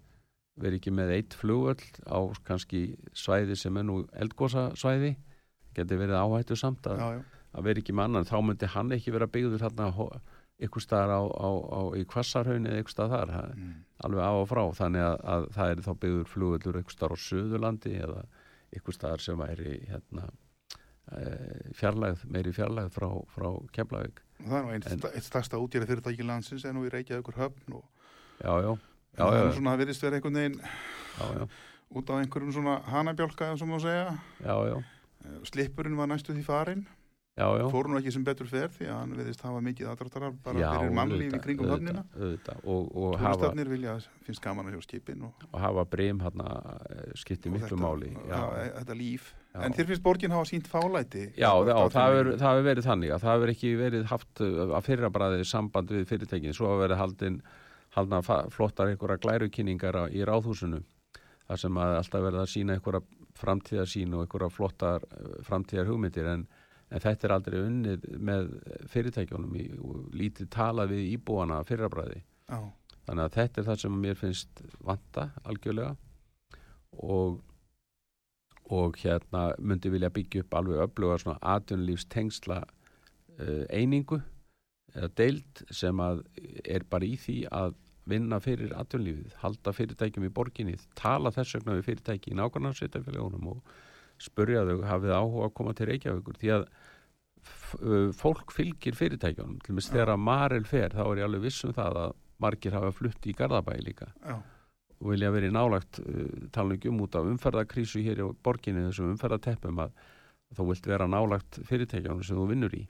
[0.60, 5.16] Veri ekki með eitt flugvöll á kannski svæði sem er nú eldgósa svæði
[5.74, 7.24] geti verið áhættu samt að,
[7.56, 8.28] að veri ekki með annan.
[8.30, 9.88] Þá myndi hann ekki vera byggður þarna
[10.60, 13.74] ykkur staðar á, á, á, í kvassarhaun eða ykkur staðar þar, það er Mm.
[14.04, 14.64] alveg á og frá.
[14.78, 18.24] Þannig að, að það er þá byggður flugvöllur ykkur staðar á Suðurlandi eða
[18.78, 20.30] ykkur staðar sem væri hérna
[21.12, 24.22] eh, fjarlægð, meiri fjarlægð frá, frá Keflavík.
[24.44, 27.84] Það er nú einn sta- stærsta útgjæra fyrirtæki landsins en nú í Reykjavíkur höfn og
[28.40, 31.48] já, já, já, það já, er svona, það virðist vera einhvern veginn já, já,
[31.94, 34.18] út á einhverjum svona hanabjálka, sem má segja.
[34.44, 34.84] já, já,
[35.24, 36.82] Eh, Slippurinn var næstu því farinn,
[37.38, 37.66] já, já.
[37.74, 40.68] fór nú ekki sem betur fer því að hann virðist hafa mikið aðdráttar bara Já,
[40.76, 42.04] fyrir mannlíf í auðvitað, kringum höfnina.
[42.64, 43.96] og, Túristafnir vilja,
[44.28, 46.60] finnst gaman að hjá skipin og, og hafa breym hérna
[47.20, 48.40] skipti og miklu máli já,
[48.80, 49.34] þetta líf.
[49.54, 51.28] En þér finnst borgin hafa sínt fálæti?
[51.38, 51.52] Já,
[51.94, 56.08] það hefur verið þannig að það hefur ekki verið haft uh, að fyrrabræði samband við
[56.10, 57.44] fyrirtækin svo hafa verið haldin
[57.94, 58.24] haldna
[58.54, 60.82] flottar einhverja glærukynningar í ráðhúsinu
[61.48, 63.04] þar sem að alltaf verið að sína einhverja
[63.38, 66.48] framtíðarsýn og einhverja flottar uh, framtíðar hugmyndir en,
[66.94, 68.52] en þetta er aldrei unnið með
[68.94, 72.22] fyrirtækjunum í, og lítið talað við íbúana fyrrabræði.
[72.50, 72.60] Já,
[73.08, 75.96] þannig að þetta er það sem mér finnst vanta algjörlega.
[77.02, 77.42] Og
[78.72, 84.22] og hérna myndi vilja byggja upp alveg öfluga svona atvinnulífstengsla uh, einingu
[84.94, 86.24] eða deild sem að
[86.64, 87.76] er bara í því að
[88.10, 93.54] vinna fyrir atvinnulífið, halda fyrirtækjum í borginni, tala þess vegna við fyrirtæki í nákvæmlega sveitafélagunum
[93.54, 93.76] og
[94.24, 96.40] spurja þau hafið áhuga að koma til Reykjavíkur?
[96.42, 99.60] Því að uh, fólk fylgir fyrirtækjunum.
[99.64, 102.18] Til og með þegar að Marel fer þá er ég alveg viss um það að
[102.44, 104.10] margir hafa flutt í Garðabæ líka.
[104.24, 104.40] Já,
[105.04, 109.14] og vilja verið nálagt uh, tala ekki um út af umferðakrísu hér í borginni þessum
[109.14, 109.96] umferðateppum að
[110.54, 112.84] þú vilt vera nálagt fyrirtækjunum sem þú vinnur í.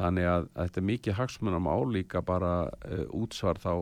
[0.00, 3.72] Þannig að, að þetta er mikið hagsmunum álíka bara uh, útsvar þá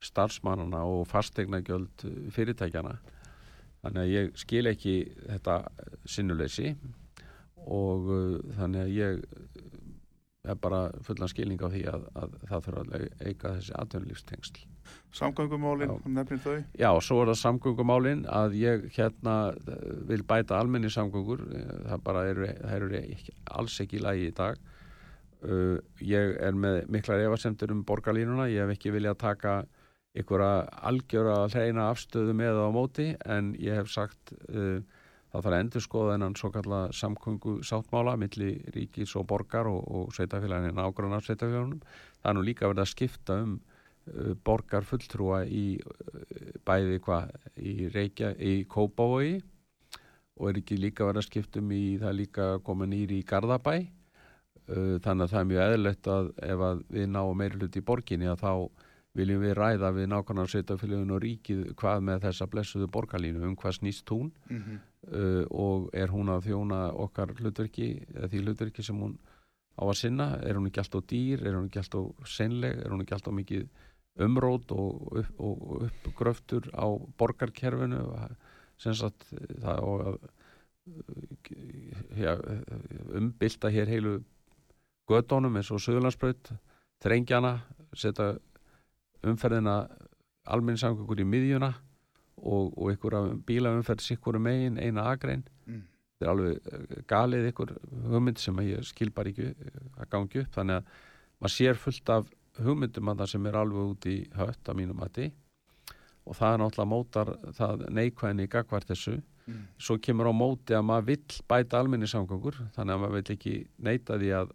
[0.00, 2.96] starfsmannana og fastegnagjöld uh, fyrirtækjana
[3.82, 6.74] þannig að ég skil ekki þetta uh, sinnuleysi
[7.66, 9.22] og uh, þannig að ég
[10.50, 14.68] er bara fullan skilning á því að, að það þurfa að auka þessi atvinnulífstengsl
[15.12, 16.08] samgöngumálin, Já.
[16.08, 16.56] nefnir þau.
[16.78, 22.04] Já, svo er það samgöngumálin að ég hérna eh, vil bæta almenni samgöngur, eh, það
[22.06, 24.60] bara eru, það eru ekki, alls ekki í lagi í dag.
[25.40, 29.54] Uh, ég er með miklar efasemtur um borgarlínuna, ég hef ekki viljað taka
[30.16, 34.80] einhverja algjöra hreina afstöðu með á móti en ég hef sagt uh,
[35.30, 39.84] það þarf að endur skoða þennan svo kalla samkvöngu sáttmála milli ríkis og borgar og,
[39.86, 41.84] og sveitafélagin ágrannar sveitafélagunum.
[42.18, 47.30] Það er nú líka verið að skipta um uh, borgar fulltrúa í uh, bæði hvað
[47.62, 49.38] í Reykja, í Kópavogi
[50.40, 53.78] og er ekki líka verið að skipta um í það líka koma nýri í Garðabæ
[54.70, 58.28] þannig að það er mjög eðlilegt að ef að við náum meiri hluti í borginni
[58.30, 58.52] að þá
[59.18, 63.42] viljum við ræða við nákvæmlega sveitafélagin og ríkið hvað með þessa blessuðu borgarlínu?
[63.46, 64.30] Um hvað snýst hún?
[64.48, 69.18] Mm uh, og er hún að þjóna okkar hlutverki eða því hlutverki sem hún
[69.80, 71.46] á að sinna, er hún ekki alltaf dýr?
[71.46, 73.68] Er hún ekki alltaf seinleg, er hún ekki alltaf mikið
[74.20, 76.86] umrót og, upp, og uppgröftur á
[77.18, 78.04] borgarkerfinu?
[78.80, 79.26] Sem sagt
[79.60, 80.18] það og að
[82.16, 82.36] ja,
[83.16, 84.20] umbylta hér heilu
[85.10, 86.52] gödónum eins og Suðurlandsbraut
[87.02, 87.60] þrengjana
[87.96, 88.34] setja
[89.26, 89.74] umferðina
[90.50, 91.70] almenningssamgöngur í miðjuna
[92.40, 95.82] og, og einhverja bílaumferð sikkurum megin, eina agrein Mm.
[96.18, 97.70] þetta er alveg eh, galið einhver
[98.10, 99.50] hugmynd sem að ég skil bara ekki
[100.00, 100.88] að gangi upp þannig að
[101.40, 104.98] maður sér fullt af hugmyndum að það sem er alveg út í hött að mínum
[105.00, 105.28] mati
[106.26, 109.62] og það er náttúrulega mótar það neikvæðinni í gagvart þessu Mm.
[109.80, 114.18] svo kemur á móti að maður vill bæta almenningssamgöngur þannig að maður vill ekki neita
[114.20, 114.50] því að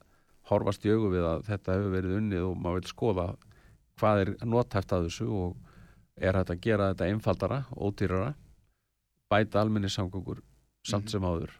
[0.51, 3.26] horfast í augu við að þetta hefur verið unnið og maður vill skoða
[4.00, 5.56] hvað er notæft að þessu og
[6.18, 8.34] er hægt að gera þetta einfaldara, ódýrara
[9.32, 10.41] bæta almenningssamgöngur
[10.86, 11.12] samt Mhm.
[11.12, 11.52] sem áður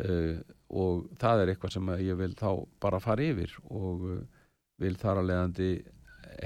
[0.00, 0.40] uh,
[0.70, 4.20] og það er eitthvað sem ég vil þá bara fara yfir og uh,
[4.80, 5.70] vil þar að leiðandi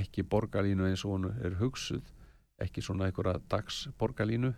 [0.00, 2.02] ekki borgarlínu eins og hún er hugsuð
[2.64, 4.54] ekki svona einhverja dags borgarlínu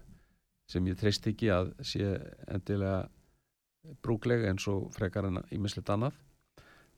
[0.70, 2.06] sem ég treyst ekki að sé
[2.48, 3.08] endilega
[4.02, 6.16] brúklega eins og frekar en ímislegt annað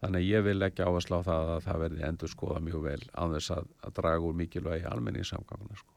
[0.02, 3.00] þannig að ég vil ekki áherslu á það að það verði endur skoða mjög vel
[3.18, 5.94] án þess að, að draga úr mikilvægi almenningssamganguna sko.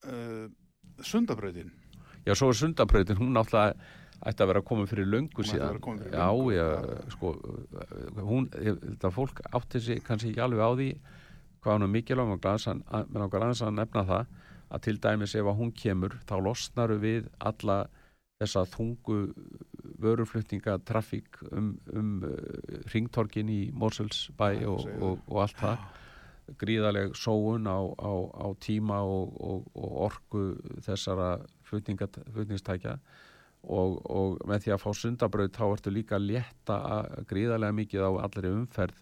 [0.00, 0.48] Uh,
[1.04, 1.70] sundabrautin
[2.26, 3.74] Já, svo er sundabrautin, hún náttúrulega
[4.28, 5.70] ætti að vera komin fyrir löngu Hún ætti að síðan.
[5.72, 7.32] vera komin fyrir Já, löngu, já, það- sko,
[8.30, 10.88] hún, þetta fólk átti sig kannski ekki alveg á því
[11.60, 14.26] hvað hún er mikilvæg menn okkar aðeins að nefna það
[14.70, 17.78] að til dæmis ef að hún kemur þá losnaru við alla
[18.40, 19.18] þessa þungu
[20.00, 22.34] vöruflutninga trafík um, um uh,
[22.94, 25.88] ringtorkin í Mórselsbæ og, segir og, og allt það.
[26.60, 30.40] Gríðaleg sóun á, á, á tíma og, og, og orku
[30.82, 31.36] þessara
[31.70, 32.96] flutningstækja.
[33.60, 38.06] Og, og með því að fá sundabraut þá ertu líka að létta að- gríðarlega mikið
[38.08, 38.98] á allri umferð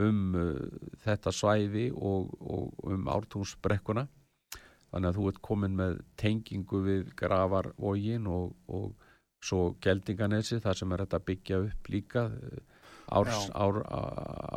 [0.00, 0.58] um uh,
[1.04, 4.06] þetta svæði og, og um ártúnsbrekkuna.
[4.92, 9.01] Þannig að þú ert komin með tengingu við gravarvogin og, og
[9.42, 12.58] svo geldinganesi þar sem er þetta að byggja upp líka eh,
[13.12, 13.80] árs, ár,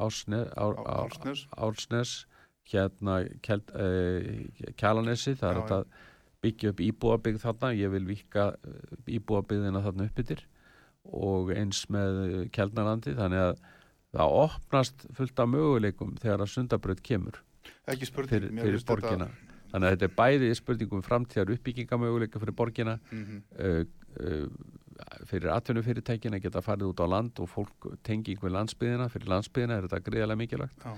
[0.05, 1.45] ásne, ár, Á- ár, Álfsnes.
[1.57, 2.11] Álsnes
[2.69, 3.19] hérna
[4.79, 5.79] Kjalanesi það er þetta
[6.45, 8.45] byggja upp íbúabyggð þarna ég vil vika
[9.17, 10.43] íbúabyggðina þarna upp yfir
[11.05, 13.59] og eins með eh, Kjeldnarlandi þannig að
[14.15, 17.41] það opnast fullt af möguleikum þegar að sundabraut kemur
[17.85, 19.27] fyrir, fyrir finnst þetta- borgina
[19.73, 23.41] þannig að þetta er bæði spurningum framtíðar uppbyggingamöguleika fyrir borgina Mhm.
[23.59, 23.85] uh, uh,
[25.29, 29.77] fyrir atvinnufyrirtækin að geta farið út á land og fólk tenging við landsbyðina fyrir landsbyðina
[29.77, 30.85] er þetta greiðarlega mikilvægt.
[30.85, 30.95] Já.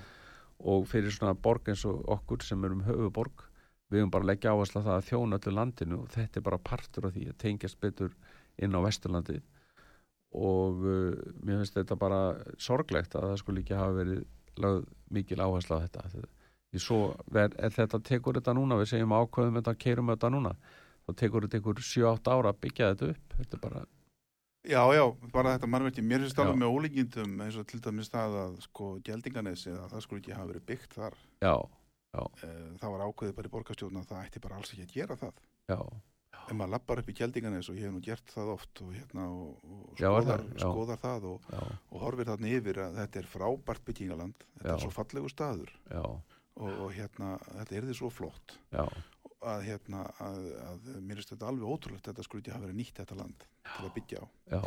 [0.57, 3.43] og fyrir svona borg eins og okkur sem erum höfuborg
[3.91, 6.45] við höfum bara að leggja áherslu á það að þjóna öllu landinu og þetta er
[6.47, 8.15] bara partur af því að tengjast betur
[8.57, 9.37] inn á Vesturlandi.
[10.37, 11.13] Og uh,
[11.45, 12.21] mér finnst þetta bara
[12.57, 14.25] sorglegt að það skulle ekki hafa verið
[14.57, 16.25] lögð mikil áherslu á þetta.
[16.67, 16.99] Því svo
[17.31, 20.55] ver, er þetta tekur þetta núna við segjum ákveðum þetta, keirum þetta núna
[21.07, 23.37] þá tekur þetta ykkur 7-8 ára að byggja þetta upp.
[23.39, 23.85] Þetta er bara,
[24.67, 26.59] Já, já, bara þetta mannverki, mér finnst alveg Já.
[26.59, 30.49] með ólíkindum eins og til dæmis það að sko Geldinganesi að það skulle ekki hafa
[30.51, 31.15] verið byggt þar.
[31.41, 31.55] Já,
[32.17, 35.15] Eh, það var ákveðið bara í borgarstjórn að það ætti bara alls ekki að gera
[35.19, 35.41] það.
[35.69, 35.77] Já.
[36.47, 39.25] Ef maður lappar upp í Geldinganes og ég hef nú gert það oft og hérna
[39.29, 40.55] og, og Já, skoðar, það?
[40.57, 40.63] Já.
[40.63, 44.45] skoðar það og, já, og horfir þarna yfir að þetta er frábært byggingaland.
[44.55, 44.73] Þetta Já.
[44.73, 45.73] er svo fallegu staður.
[45.91, 47.29] Já, og, og hérna
[47.59, 48.57] þetta er því svo flott.
[48.73, 48.85] Já,
[49.53, 50.37] að hérna að,
[50.71, 53.85] að mér finnst þetta alveg ótrúlegt að þetta ekki hafa verið nýtt þetta land til
[53.87, 54.25] að byggja á.
[54.53, 54.61] Já,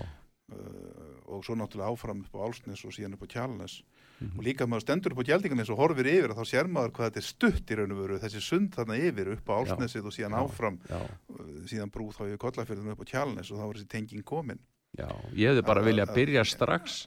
[0.50, 3.82] uh, og svo náttúrulega áfram upp á Álsnes og síðan upp á Kjalnes
[4.20, 4.36] Mhm.
[4.36, 7.20] og líka maður stendur upp á Gjaldinganes og horfir yfir þá sér maður hvað þetta
[7.22, 10.36] er stutt í raun og veru þessi sund þarna yfir upp á Álsnesið og síðan
[10.36, 10.40] Já.
[10.44, 10.76] áfram.
[10.90, 14.22] Já, uh, síðan brú þá yfir Kollafjörðinu upp á Kjalnes og þá var þessi tenging
[14.24, 14.58] komin.
[14.98, 17.06] Já ég hefði bara Að- viljað að- byrja strax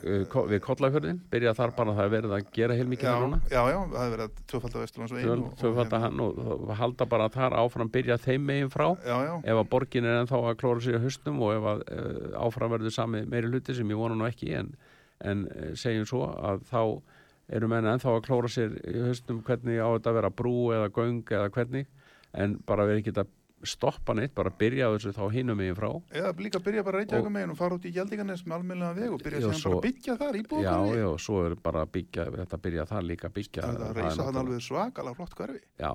[0.00, 3.16] við Kollafjörðin, byrja þar bara það er verið að gera heilmikið já,
[3.52, 6.38] já, já, það hefur verið að tvöfalda Vesturlandsvegin og- og tvöfalda hérna- hann og
[6.70, 8.86] og halda bara þar áfram byrja þeim megin frá.
[9.04, 11.82] Já, já, ef að borgin er ennþá að klóra sér í haustum og ef að
[11.92, 14.72] uh, áfram verður sami meiri hluti sem ég vona nú ekki en,
[15.20, 17.02] en uh, segjum svo að þá
[17.50, 20.88] eru menn ennþá að klóra sér í haustum hvernig á þetta að vera brú eða
[20.96, 21.86] göng eða hvernig
[22.32, 23.26] en bara verið ekki að
[23.62, 25.90] stoppa neitt, bara byrja á þessu þá hinum megin frá.
[26.16, 29.12] Eða líka byrja bara Og- okkur megin og fara út í Gjaldinganes með almennilega veg
[29.12, 32.60] og byrja Já, svo- bara byggja þar Já, íbúðum já, svo er bara byggja þetta
[32.64, 33.62] byrja þar líka byggja.
[33.62, 35.60] Það það reysa hann alveg svakalega flott hverfi.
[35.78, 35.92] Já,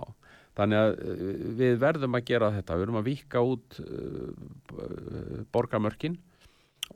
[0.55, 6.17] þannig að uh, við verðum að gera þetta, við verðum að vika út uh, borgamörkin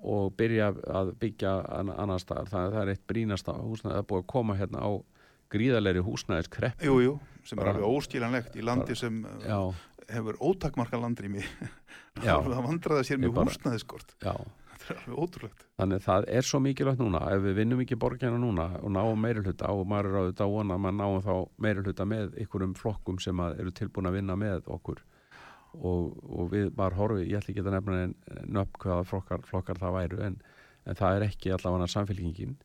[0.05, 4.07] og byrja að byggja an annar staðar, þannig að það er eitt brínasta húsnæði að
[4.11, 4.91] búið að koma hérna á
[5.49, 7.13] gríðalegri húsnæðiskrepp jú, jú,
[7.43, 9.59] sem Bara- er alveg óskýlanlegt í landi bara- sem uh, Já,
[10.14, 11.43] hefur ótakmarka landrými.
[12.24, 14.16] Það vandraði sér húsnæðiskort.
[14.24, 14.34] Já,
[14.70, 15.66] þetta er alveg ótrúlegt.
[15.80, 19.22] Þannig að það er svo mikilvægt núna ef við vinnum ekki borgarna núna og náum
[19.24, 21.34] meiri hluta og maður er á þetta vona að maður náum þá
[21.66, 25.03] meiri hluta með einhverjum flokkum sem eru tilbúin að vinna með okkur.
[25.70, 28.16] Og, og við bara horfi, ég ætla ekki að nefna en
[28.49, 30.39] nöfn hvaða flokkar, flokkar það væru en,
[30.89, 32.55] en það er ekki allavega samfélkingin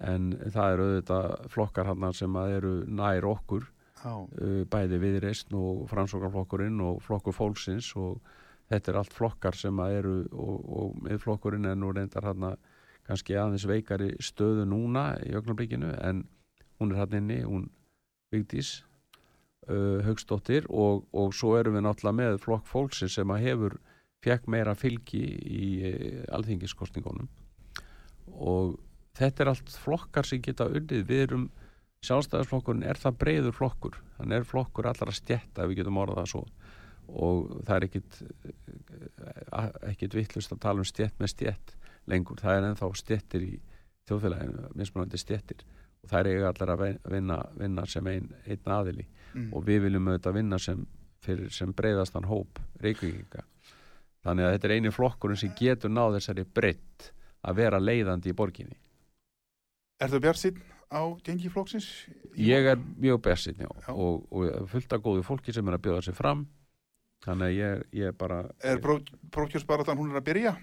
[0.00, 3.66] en það eru auðvitað flokkar sem eru nær okkur
[4.04, 8.20] uh, bæði viðreistn og framsókarflokkurinn og flokkur fólksins og
[8.70, 12.52] þetta er allt flokkar sem að eru og, og miðflokkurinn er nú reyndar hann
[13.08, 16.24] kannski aðeins veikari stöðu núna í ögnablikinu en
[16.80, 17.68] hún er hann inni, hún
[18.30, 18.84] Vigdís
[19.68, 23.78] uh, Haugsdóttir og, og svo erum við náttúrulega með flokk fólksins sem að hefur
[24.24, 27.28] fekk meira fylgi í uh, alþingiskostningunum
[28.30, 28.76] og
[29.18, 31.48] þetta er allt flokkar sem geta unnið, við erum
[32.06, 33.98] sjálfstæðisflokkurinn er það breyður flokkur.
[34.18, 36.44] Hann er flokkur allra stjætta ef við getum orðað það svo.
[37.10, 41.76] Og það er ekkit eh, ekkit vittlust að tala um stjætt með stjætt
[42.10, 43.52] lengur, það er ennþá stjættir í
[44.08, 45.64] þjóðfélaginu, mismunandi stjættir
[46.00, 49.06] og það er eiga allar að vinna, vinna sem ein, einn aðili.
[49.30, 49.52] Mm.
[49.54, 50.80] og við viljum auðvitað vinna sem,
[51.54, 53.44] sem breyðastan hóp reykvíkinga.
[54.24, 57.10] Þannig að þetta er eini flokkurinn sem getur náð þessari breytt
[57.46, 58.76] að vera leiðandi í borginni.
[60.00, 60.58] Er það bjart sín
[60.90, 61.86] á gengi flokksins?
[62.36, 63.92] Ég er mjög besinn, já, Já.
[63.94, 66.46] Og, og fullt af góðu fólki sem er að bjóða sig fram
[67.24, 70.54] þannig að ég, ég bara Er prókjörsbaratan hún er að byrja?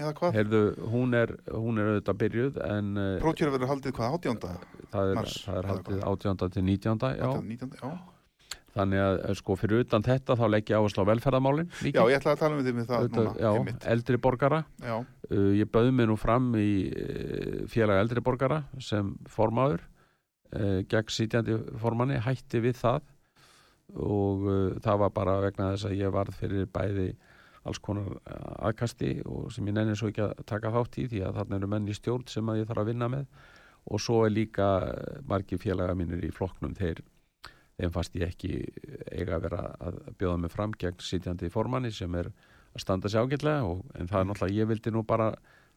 [0.00, 0.36] Eða hvað?
[0.38, 4.52] heyrðu, hún er, hún er auðvitað byrjuð en uh, Prókjör verður haldið hvað, átjánda?
[4.92, 6.06] það er, mars, það er haldið hvað?
[6.12, 6.52] 18.
[6.54, 7.02] til 19.
[7.18, 7.90] Já, 19, já.
[8.72, 12.16] Þannig að eh, sko fyrir utan þetta þá legg ég áherslu á velferðamálin já, ég
[12.18, 13.88] ætla að tala með þig með það Auðvitað, núna já, einmitt.
[13.94, 14.60] eldri borgara.
[14.80, 14.94] Já,
[15.28, 19.84] uh, ég bauð mig nú fram í uh, félag eldri borgara sem formaður
[20.56, 23.04] uh, gegn sítjandi formanni, hætti við það.
[23.92, 27.10] Og uh, það var bara vegna þess að ég varð fyrir bæði
[27.68, 28.16] alls konar
[28.66, 31.68] aðkasti og sem ég nenni svo ekki að taka þátt í því að þarna eru
[31.70, 33.28] menn í stjórn sem að ég þarf að vinna með.
[33.92, 34.66] Og svo er líka
[35.28, 37.04] margir félaga mínir í flokknum þeir
[37.80, 38.52] þeim fannst ég ekki
[39.10, 42.30] eiga að vera að bjóða mig fram gegn sitjandi formanni sem er
[42.72, 45.32] að standa sig ágætlega og, en það er náttúrulega, ég vildi nú bara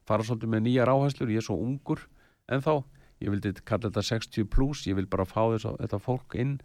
[0.05, 2.05] fara svolítið með nýjar áherslur, ég er svo ungur
[2.51, 2.73] en þá,
[3.23, 6.57] ég vildi kalla þetta 60 plus, ég vil bara fá þess að þetta fólk inn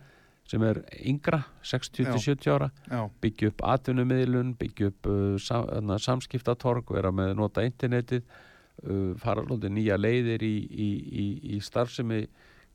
[0.51, 2.11] sem er yngra 60 Já.
[2.11, 7.37] til 70 ára já, byggja upp atvinnumiðlun, byggja upp uh, sam, þarna, samskiptatorg, vera með
[7.39, 8.25] nota internetið,
[8.83, 10.89] uh, fara svolítið nýja leiðir í, í,
[11.23, 12.25] í, í starfsemi,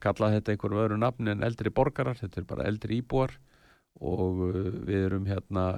[0.05, 3.35] kalla þetta einhverjum öðru nafni en eldri borgarar, þetta er bara eldri íbúar
[4.01, 5.69] og uh, við erum hérna,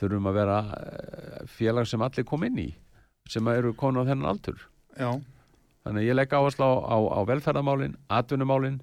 [0.00, 2.70] þurfum að vera uh, félag sem allir kom inn í,
[3.30, 4.68] sem eru konu á þennan aldur.
[4.96, 5.10] já,
[5.86, 8.80] Þannig að ég legg áherslu á, á, á velferðamálin, atvinnumálin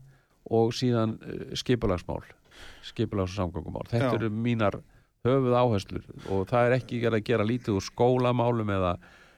[0.56, 2.22] og síðan uh, skipulagsmál,
[2.88, 3.90] skipulags- og samgöngumál.
[3.92, 4.16] Þetta Já.
[4.22, 4.78] eru mínar
[5.28, 8.94] höfuð áherslur og það er ekki að gera lítið úr skólamálum eða,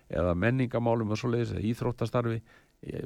[0.09, 2.39] eða menningamálum og svoleiðis eða íþróttastarfi.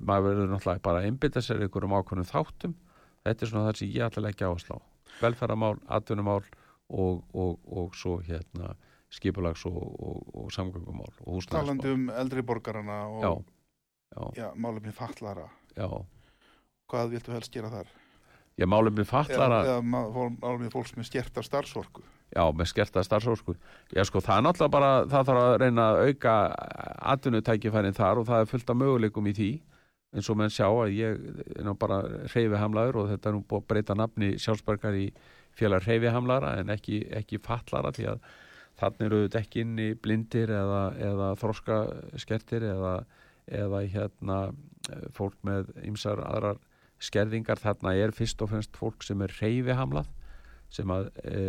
[0.04, 2.74] Maður verður náttúrulega bara að einbytta sér einhverjum ákvörnum þáttum.
[3.26, 4.80] Þetta er svona það sem ég ætla að leggja áherslu á.
[5.20, 6.44] Velferðamál, atvinnumál
[6.90, 8.74] og, og, og svo hérna
[9.14, 11.56] skipulags- og, og, og samgöngumál og húsnæðismál.
[11.56, 13.32] talandi um eldri borgarana og Já,
[14.16, 15.88] já, já, málefni fallara já.
[16.90, 17.90] hvað viltu helst gera þar?
[18.60, 18.68] Við
[19.02, 23.56] Eða, fallara, eða fól- málefni fólks með stjerta starfsorku já, með skerta starfsósku.
[23.96, 26.36] Já, sko, það er náttúrulega bara, það þarf að reyna að auka
[27.14, 29.50] atvinnutækifærin þar og það er fullt af möguleikum í því,
[30.16, 31.18] eins og menn sjá að ég
[31.58, 32.02] er nú bara
[32.32, 35.08] hreyfihamlaður og þetta er nú búið að breyta nafni sjálfsbergar í
[35.58, 38.24] félag hreyfihamlara en ekki, ekki fallara því að
[38.80, 41.80] þannig eru þetta ekki inn í blindir eða, eða þroska
[42.22, 42.94] skertir eða,
[43.46, 44.40] eða hérna
[45.14, 46.62] fólk með ymsar aðrar
[47.04, 47.60] skerðingar.
[47.62, 50.10] Þarna er fyrst og fremst fólk sem er hreyfihamlað
[50.74, 51.44] sem að e,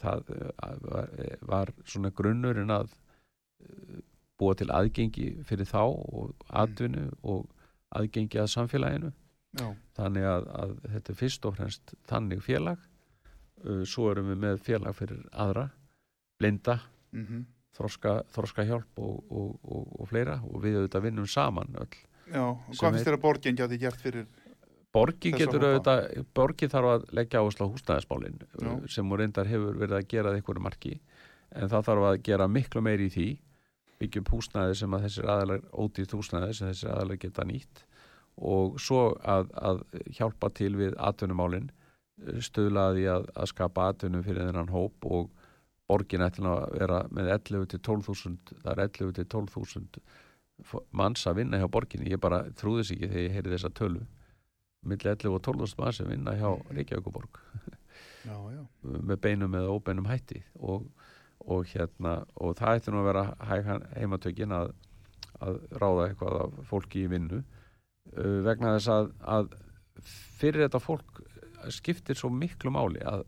[0.00, 0.38] það e,
[0.84, 4.02] var, e, var svona grunnurinn að e,
[4.38, 7.48] búa til aðgengi fyrir þá og atvinnu og
[7.98, 9.12] aðgengi að samfélaginu.
[9.58, 12.82] Já, þannig að, að þetta er fyrst og fremst þannig félag.
[13.88, 15.64] Svo erum við með félag fyrir aðra
[16.38, 16.76] blinda,
[17.10, 17.46] mm
[17.78, 20.38] þroska, þroska hjálp og, og, og, og fleira.
[20.50, 21.98] Og við auðvitað vinnum saman öll
[22.32, 22.42] já.
[22.42, 24.26] og hvað finnst þér að borgin gæti gert fyrir
[25.32, 28.70] Þessa getur auðvitað, borgin þarf að leggja áherslu á húsnæðismálin Já.
[28.94, 30.94] sem hún reyndar hefur verið að gera einhverju marki
[31.52, 33.26] en það þarf að gera miklu meiri í því.
[33.98, 37.84] Byggja upp húsnæði sem að þessir aðalar ódýrt húsnæði sem þessir aðalar geta nýtt
[38.38, 39.80] og svo að, að
[40.14, 41.70] hjálpa til við atvinnumálin
[42.42, 45.28] stöðlaði að, að skapa atvinnum fyrir þennan hóp og
[45.90, 50.00] borgin ætlum að vera með 11 til 12.000 það er 11 til 12.000
[50.68, 52.10] f- manns að vinna hjá borginni.
[52.12, 54.02] Ég bara trúðis ekki þegar ég heyri þessa tölu
[54.88, 57.42] milli 11 og 12.000 manns sem vinna hjá Reykjavíkuborg
[58.28, 58.62] já, já,
[59.08, 60.42] með beinum eða óbeinum hætti.
[60.60, 60.88] Og,
[61.48, 63.24] og hérna og það ætti nú að vera
[63.96, 64.72] heimatökin að,
[65.44, 67.42] að ráða eitthvað af fólki í vinnu.
[68.14, 69.52] Uh, vegna þess að, að
[70.38, 71.22] fyrir þetta fólk
[71.74, 73.24] skiptir svo miklu máli að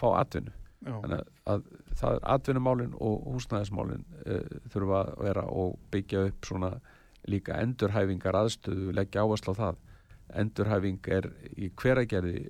[0.00, 0.54] fá atvinnu.
[0.82, 1.66] Já, þannig að, að
[2.00, 6.72] það er atvinnumálin og húsnæðismálin uh, þurfa að vera og byggja upp svona
[7.30, 9.76] líka endurhæfingar aðstöðu, leggja áherslu á það
[10.38, 12.48] endurhæfing er í hveragerði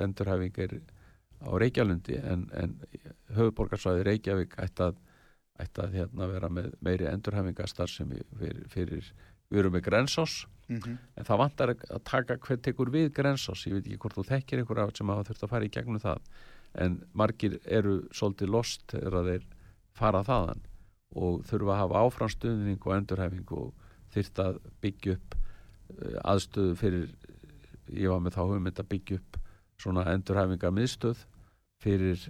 [0.00, 0.74] endurhæfing er
[1.44, 2.78] á Reykjalundi en, en
[3.36, 4.98] höfuborgarsvæði Reykjavík ætti að,
[5.60, 9.12] ætti að hérna, vera með meiri endurhæfingastar sem fyrir, fyrir
[9.50, 13.74] við erum með Grensós mm en það vantar að taka hver tekur við Grensós, ég
[13.74, 16.20] veit ekki hvort þú þekkir einhverja sem hafa þurft að fara í gegnum það.
[16.74, 19.44] En margir eru svolítið lost þegar að þeir
[19.94, 20.62] fara þaðan
[21.14, 23.74] og þurfa að hafa áframstuðning og endurhæfing og
[24.14, 25.36] þyrft að byggja upp
[26.24, 27.08] aðstöðu fyrir
[27.92, 29.38] ég var með þá hugmynd að byggja upp
[29.80, 31.24] svona endurhæfingar miðstöð
[31.84, 32.20] fyrir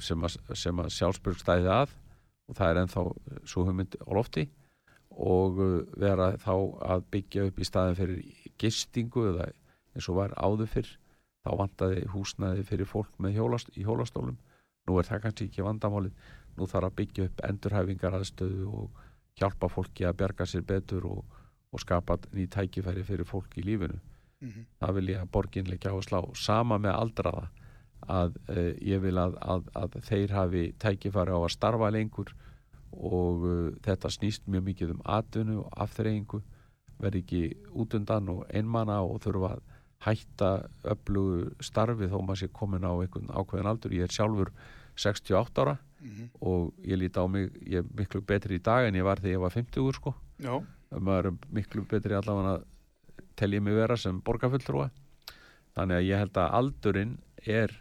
[0.00, 1.92] sem að, að sjálfsbyrg stæði að
[2.48, 3.04] og það er ennþá
[3.48, 4.46] svo hugmynd á lofti
[5.12, 6.54] og uh, vera þá
[6.94, 9.50] að byggja upp í staðin fyrir gistingu eða
[9.92, 10.90] eins og var áður fyrr.
[11.42, 14.36] Þá vantaði húsnaði fyrir fólk með hjólast, í hjólastólum.
[14.86, 16.12] Nú er það kannski ekki vandamálið.
[16.56, 19.00] Nú þarf að byggja upp endurhæfingar aðstöðu og
[19.40, 21.40] hjálpa fólki að bjarga sér betur og,
[21.72, 23.98] og skapa ný tækifæri fyrir fólk í lífinu
[24.42, 24.64] Mhm.
[24.82, 27.44] það vil ég að borgin leggja á að slá sama með aldraða
[28.08, 32.32] að uh, ég vil að, að, að þeir hafi tækifæri á að starfa lengur
[32.92, 36.42] og uh, þetta snýst mjög mikið um atvinnu og afþreyingu
[36.98, 37.42] verði ekki
[37.72, 39.62] útundan og einmana og þurfa að
[40.08, 40.50] hætta
[40.90, 44.50] öflugu starfi þó maður sé komin á einhvern ákveðin aldur ég er sjálfur
[44.98, 46.30] 68 ára Mhm.
[46.42, 49.38] og ég líti á mig ég er miklu betri í dag en ég var þegar
[49.38, 50.58] ég var 50 sko Já,
[50.98, 52.66] maður er miklu betri allavega að
[53.38, 54.90] telja mig vera sem borgarfulltrúa.
[55.76, 57.14] Þannig að ég held að aldurinn
[57.48, 57.72] er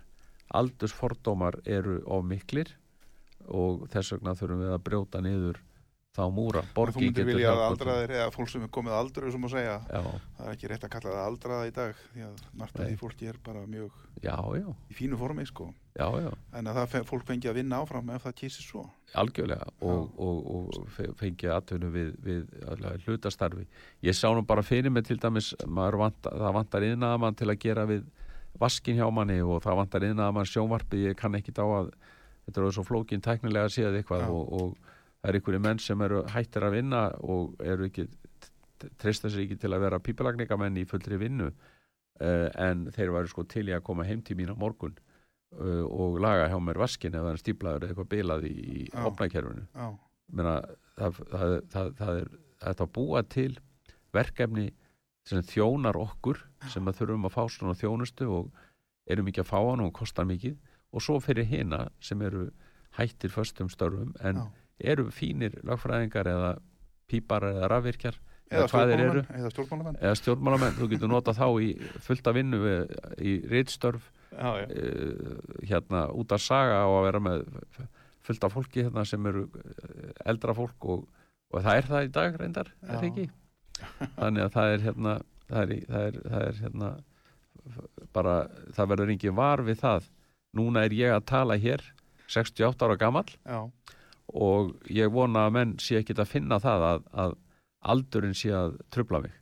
[0.55, 2.72] aldursfordómar eru of miklir
[3.47, 5.59] og þess vegna þurfum við að brjóta niður
[6.12, 9.45] þá múra en þú myndir vilja að aldraðir eða fólk sem er komið aldru sem
[9.47, 10.01] að segja, já,
[10.38, 12.66] það er ekki rétt að kalla það aldraða í dag því að Nei.
[12.89, 15.70] því fólki er bara mjög já, já, í fínu formi sko.
[15.95, 16.30] Já, já.
[16.55, 18.84] En að það fólk fengi að vinna áfram ef það kýsir svo.
[19.20, 22.53] Algjörlega og, og, og fe- fengið atvinnu við, við
[23.07, 23.66] hlutastarfi.
[24.07, 27.84] Ég sá nú bara fyrir mig til dæmis vant, það vantar yðnaðamann til að gera
[27.89, 28.05] við
[28.59, 31.91] vaskin hjá manni og það vantar yðnaðamann sjónvarpi ég kann ekki á að
[32.47, 34.90] þetta er svo flókin tæknilega að séð eitthvað og, og
[35.22, 38.07] það er einhverju menn sem eru hættir að vinna og eru ekki
[38.97, 43.45] treysta sér ekki til að vera pípalagningamenn í fullri vinnu uh, en þeir væru sko
[43.49, 47.17] til í að koma heim til mín á morgun uh, og laga hjá mér vaskin
[47.17, 48.86] er stíplaður eða eitthvað bilað í, í
[50.32, 50.61] Meina,
[50.97, 53.51] það, það, það, það er þetta að búa til
[54.15, 54.67] verkefni
[55.28, 56.39] sem þjónar okkur
[56.72, 58.61] sem að þurfum að fá svona þjónustu og
[59.11, 60.57] erum ekki að fá hann og kostar mikið.
[60.91, 62.49] Og svo fyrir hina sem eru
[62.97, 64.47] hættir föstum störfum en Já.
[64.84, 66.51] Eru fínir lagfræðingar eða
[67.11, 68.19] pípar eða rafvirkjar
[68.51, 71.71] eða eða stjórnmálamenn eða stjórnmálamenn, þú getur nota þá í
[72.03, 77.21] fullta vinnu við, í reitstörf Já, já, uh, hérna út að saga og að vera
[77.25, 77.41] með
[78.23, 81.01] fullt af fólki hérna sem eru eh, eldra fólk og,
[81.51, 83.09] og það er það í dag reyndar, er það Já.
[83.09, 83.25] ekki?
[84.15, 85.15] Þannig að það er hérna
[85.51, 86.91] það er, það er, það er hérna
[88.15, 88.36] bara,
[88.75, 90.07] það verður engin var við það.
[90.57, 91.84] Núna er ég að tala hér
[92.32, 93.27] 68 ára gamall.
[93.45, 93.59] Já,
[94.34, 97.36] og ég vona að menn sé ekki að finna það að, að
[97.93, 99.36] aldurinn sé að trubla mig.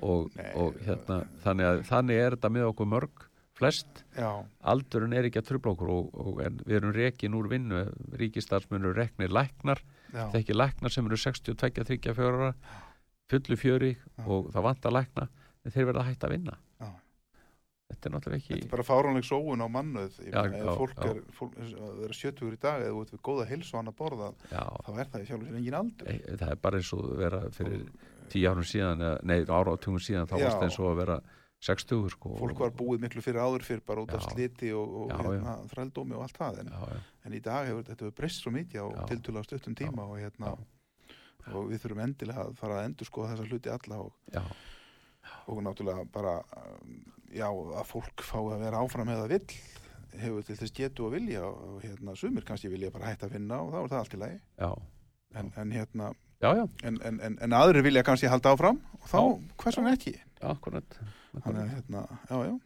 [0.00, 3.24] Og, Nei, og hérna þannig, að, þannig er þetta með okkur mörg
[3.60, 4.04] flest.
[4.16, 4.30] Já,
[4.72, 7.82] aldurinn er ekki að trubla okkur og, og við erum rekin úr vinnu.
[8.20, 9.82] Ríkistarsmunur reknir læknar
[10.14, 12.54] já, þekki læknar sem eru 62, 34 ára
[13.30, 13.92] fullu fjöri
[14.26, 15.28] og það vantar lækna
[15.64, 16.56] en þeir verða hægt að vinna.
[17.90, 20.40] Þetta er náttúrulega þetta ekki er bara fáránleg sóun á mannuð já,
[20.78, 21.10] fólk já.
[21.10, 21.58] er, fólk,
[22.00, 24.90] vera 70 í dag eða þú ert við góða heilsu hann að borða já, þá
[24.94, 26.08] er það í sjálf og sér engin aldur.
[26.10, 27.84] E, það er bara eins og vera fyrir
[28.30, 30.44] tíu árum síðan nei, ára átungum síðan þá Já.
[30.46, 31.20] varst eins og að vera
[31.60, 35.10] 60 sko, fólk var búið miklu fyrir áður fyrir bara út af sliti og, og
[35.12, 36.70] hérna, þrældómi og allt það en,
[37.28, 39.02] en í dag hefur þetta breyst svo mikið á Já.
[39.10, 40.54] tiltölu á stuttum tíma og, hérna,
[41.52, 44.40] og við þurfum endilega að fara að endur skoða þessa hluti alla og,
[45.66, 46.38] náttúrulega bara
[47.34, 49.44] já, að fólk fái að vera áfram eða vill
[50.20, 53.60] hefur til þess getu og vilja og hérna, sumir kannski vilja bara hætta að vinna
[53.62, 54.40] og þá er það allt í lagi.
[54.58, 54.70] Já,
[55.38, 56.08] en, en, hérna,
[56.42, 59.54] já, já, en, en, en, en aðrir vilja kannski halda áfram og þá, Já.
[59.62, 60.16] hvers vegna ekki?
[60.50, 60.98] Akkurat.
[61.36, 62.58] Þannig að hérna, já, já.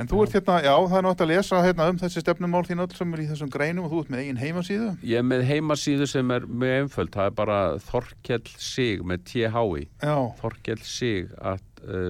[0.00, 2.80] En þú ert hérna, já, það er nátt að lesa hérna, um þessi stefnumál þín
[2.80, 4.86] öll sem er í þessum greinum og þú ert með eigin heimasíðu.
[5.04, 7.58] Ég er með heimasíðu sem er mjög einföld, það er bara
[7.90, 11.66] Þorkell Sig með THI, Já, Þorkell Sig, at,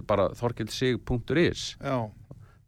[0.07, 1.97] bara þorkellsig.is, já,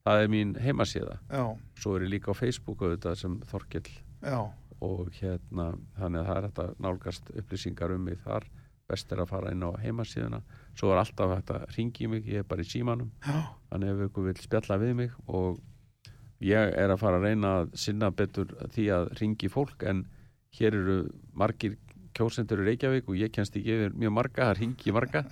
[0.05, 1.19] það er mín heimasíða.
[1.31, 1.45] já,
[1.81, 3.91] Svo er ég líka á Facebook auðvitað sem Þorkell.
[4.23, 4.39] Já.
[4.85, 8.47] Og hérna, þannig að það er þetta nálgast upplýsingar um mig þar,
[8.89, 10.41] best er að fara inn á heimasíðuna.
[10.77, 13.39] Svo er alltaf að ringi mig, ég er bara í símanum, Já,
[13.71, 15.61] þannig ef ykkur vil spjalla við mig og
[16.45, 20.05] ég er að fara að reyna að sinna betur því að ringi fólk en
[20.59, 20.99] hér eru
[21.33, 21.79] margir
[22.15, 25.25] kjósendur í Reykjavík og ég kennst ekki yfir mjög marga, það ringi marga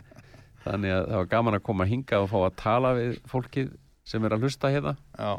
[0.65, 3.73] þannig að það var gaman að koma hingað og fá að tala við fólkið
[4.13, 4.97] sem er að hlusta hérna.
[5.19, 5.33] Já,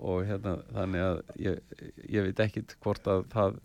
[0.00, 1.76] og hérna þannig að ég,
[2.08, 3.60] ég veit ekkit hvort að það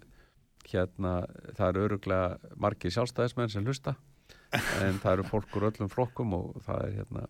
[0.67, 1.13] hérna,
[1.55, 3.95] það eru öruglega margir sjálfstæðismenn sem hlusta
[4.83, 7.27] en það eru fólk úr öllum flokkum og það er hérna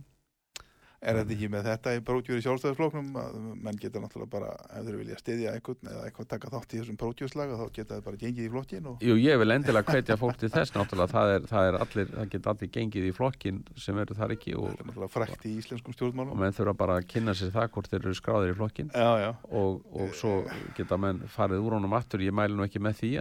[0.97, 3.35] er þetta ekki með þetta í prótjúri sjálfstæðisfloknum að
[3.65, 6.97] menn geta náttúrulega bara, ef þeir vilja styðja einhvern eða eitthvað taka þátt í þessum
[7.01, 10.39] prótjúrslaga þá geta þeir bara gengið í flokkin og Jú, ég vil endilega hvetja fólk
[10.41, 14.01] til þess náttúrulega, það er, það er allir, það geta allir gengið í flokkin sem
[14.01, 16.97] eru þar ekki það og, er náttúrulega frækt í íslenskum og stjórnmálum menn þurfa bara
[16.97, 20.33] að kynna sér það hvort þeir eru skráðir í flokkin Já, já, og, og svo
[20.79, 23.13] geta menn farið úr honum aftur, ég mæli nú ekki með því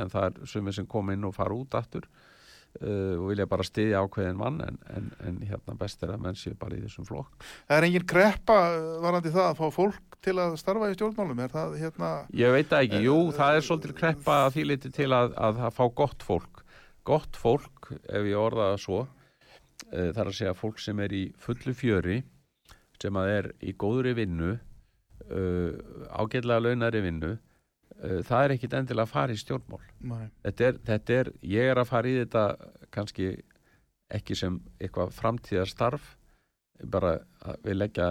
[2.80, 6.38] uh, og vilja bara stiðja ákveðin mann en, en, en hérna best er að menn
[6.38, 7.46] séu bara í þessum flokk.
[7.68, 8.58] Það er engin kreppa
[9.04, 12.70] varandi það að fá fólk til að starfa í stjórnmálum er það hérna Ég veit
[12.70, 16.26] það ekki, jú, það er svolítið kreppa að því liti til að, að fá gott
[16.26, 16.62] fólk.
[17.06, 19.02] Gott fólk, ef ég orða það svo.
[19.92, 22.22] Uh, þar að segja fólk sem er í fullu fjöri
[23.00, 25.72] sem að er í góðri vinnu uh,
[26.16, 27.36] ágætlega launari vinnu
[28.00, 29.82] það er ekkit endilega að fara í stjórnmál.
[30.44, 32.44] Þetta er, þetta er, ég er að fara í þetta
[32.94, 33.30] kannski
[34.16, 36.14] ekki sem eitthvað framtíðarstarf
[36.92, 37.16] bara
[37.64, 38.10] við leggja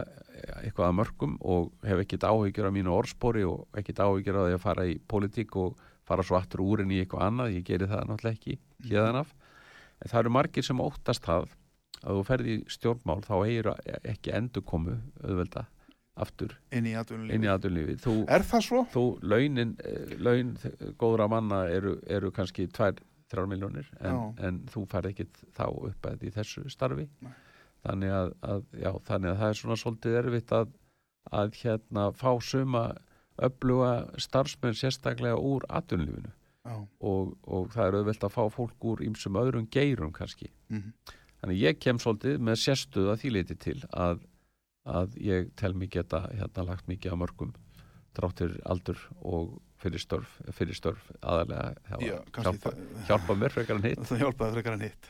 [0.64, 4.56] eitthvað að mörgum og hef ekkit áhyggjur af mínu orðspori og ekkit áhyggjur af því
[4.58, 7.90] að fara í pólitík og fara svo aftur úr inn í eitthvað annað, ég geri
[7.90, 8.58] það náttúrulega ekki
[8.90, 9.32] hérðan af,
[10.02, 11.48] en það eru margir sem óttast það
[12.02, 13.72] að þú ferði í stjórnmál þá eigir
[14.04, 15.66] ekki endur komu auðvelda
[16.16, 16.54] aftur
[17.36, 17.98] inn í aðunlífi
[18.32, 18.84] Er það svo?
[18.94, 20.54] þú launin, eh, laun
[21.02, 26.24] góðra manna eru, eru kannski 2-3 miljónir en, en þú færð ekkit þá upp að
[26.24, 27.10] í þessu starfi.
[27.86, 30.72] Þannig að, að, já, þannig að það er svona svolítið erfitt að,
[31.32, 32.86] að hérna fá suma
[33.38, 36.32] öfluga starfsmenn sérstaklega úr aðunlífinu
[37.00, 40.48] og, og það er auðvelt að fá fólk úr ýmsum öðrum geirum kannski.
[40.72, 40.94] Mhm.
[41.44, 44.24] Þannig ég kem svolítið með sérstuð að því leiti til að,
[44.86, 47.54] að ég tel mig geta hérna lagt mikið á mörgum
[48.16, 52.76] dráttir aldur og fyrir störf, fyrir störf aðalega Já, hjálpa, hjálpa,
[53.10, 54.06] hjálpa mér frekar en hitt.
[54.08, 55.10] Það hjálpaði frekar en hitt.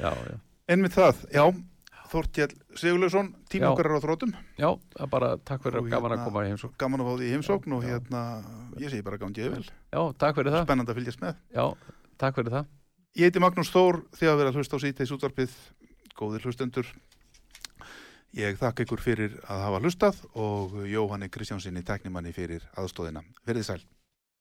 [0.00, 0.12] Já,
[0.72, 1.44] Einmitt það, já
[2.08, 4.68] Þortjell Sigurleusson, tíma okkar er á þrótum já,
[5.12, 6.76] bara takk fyrir að gaman hérna- að koma í heimsókn.
[6.80, 8.22] gaman að fá því í heimsókn og hérna,
[8.80, 9.64] ég segi bara gangið vel.
[9.92, 11.42] Já, takk fyrir það, spennandi að fylgjast með.
[11.52, 11.64] Já,
[12.24, 12.70] takk fyrir það.
[13.18, 15.58] Ég heiti Magnús Þór, þið að vera að hlusta á síðteis útvarpið,
[16.16, 16.88] góðir hlustendur.
[18.36, 23.22] Ég þakka ykkur fyrir að hafa hlustað og Jóhanni Kristjánsinni teknimanni fyrir aðstóðina.
[23.48, 23.80] Verðið sæl.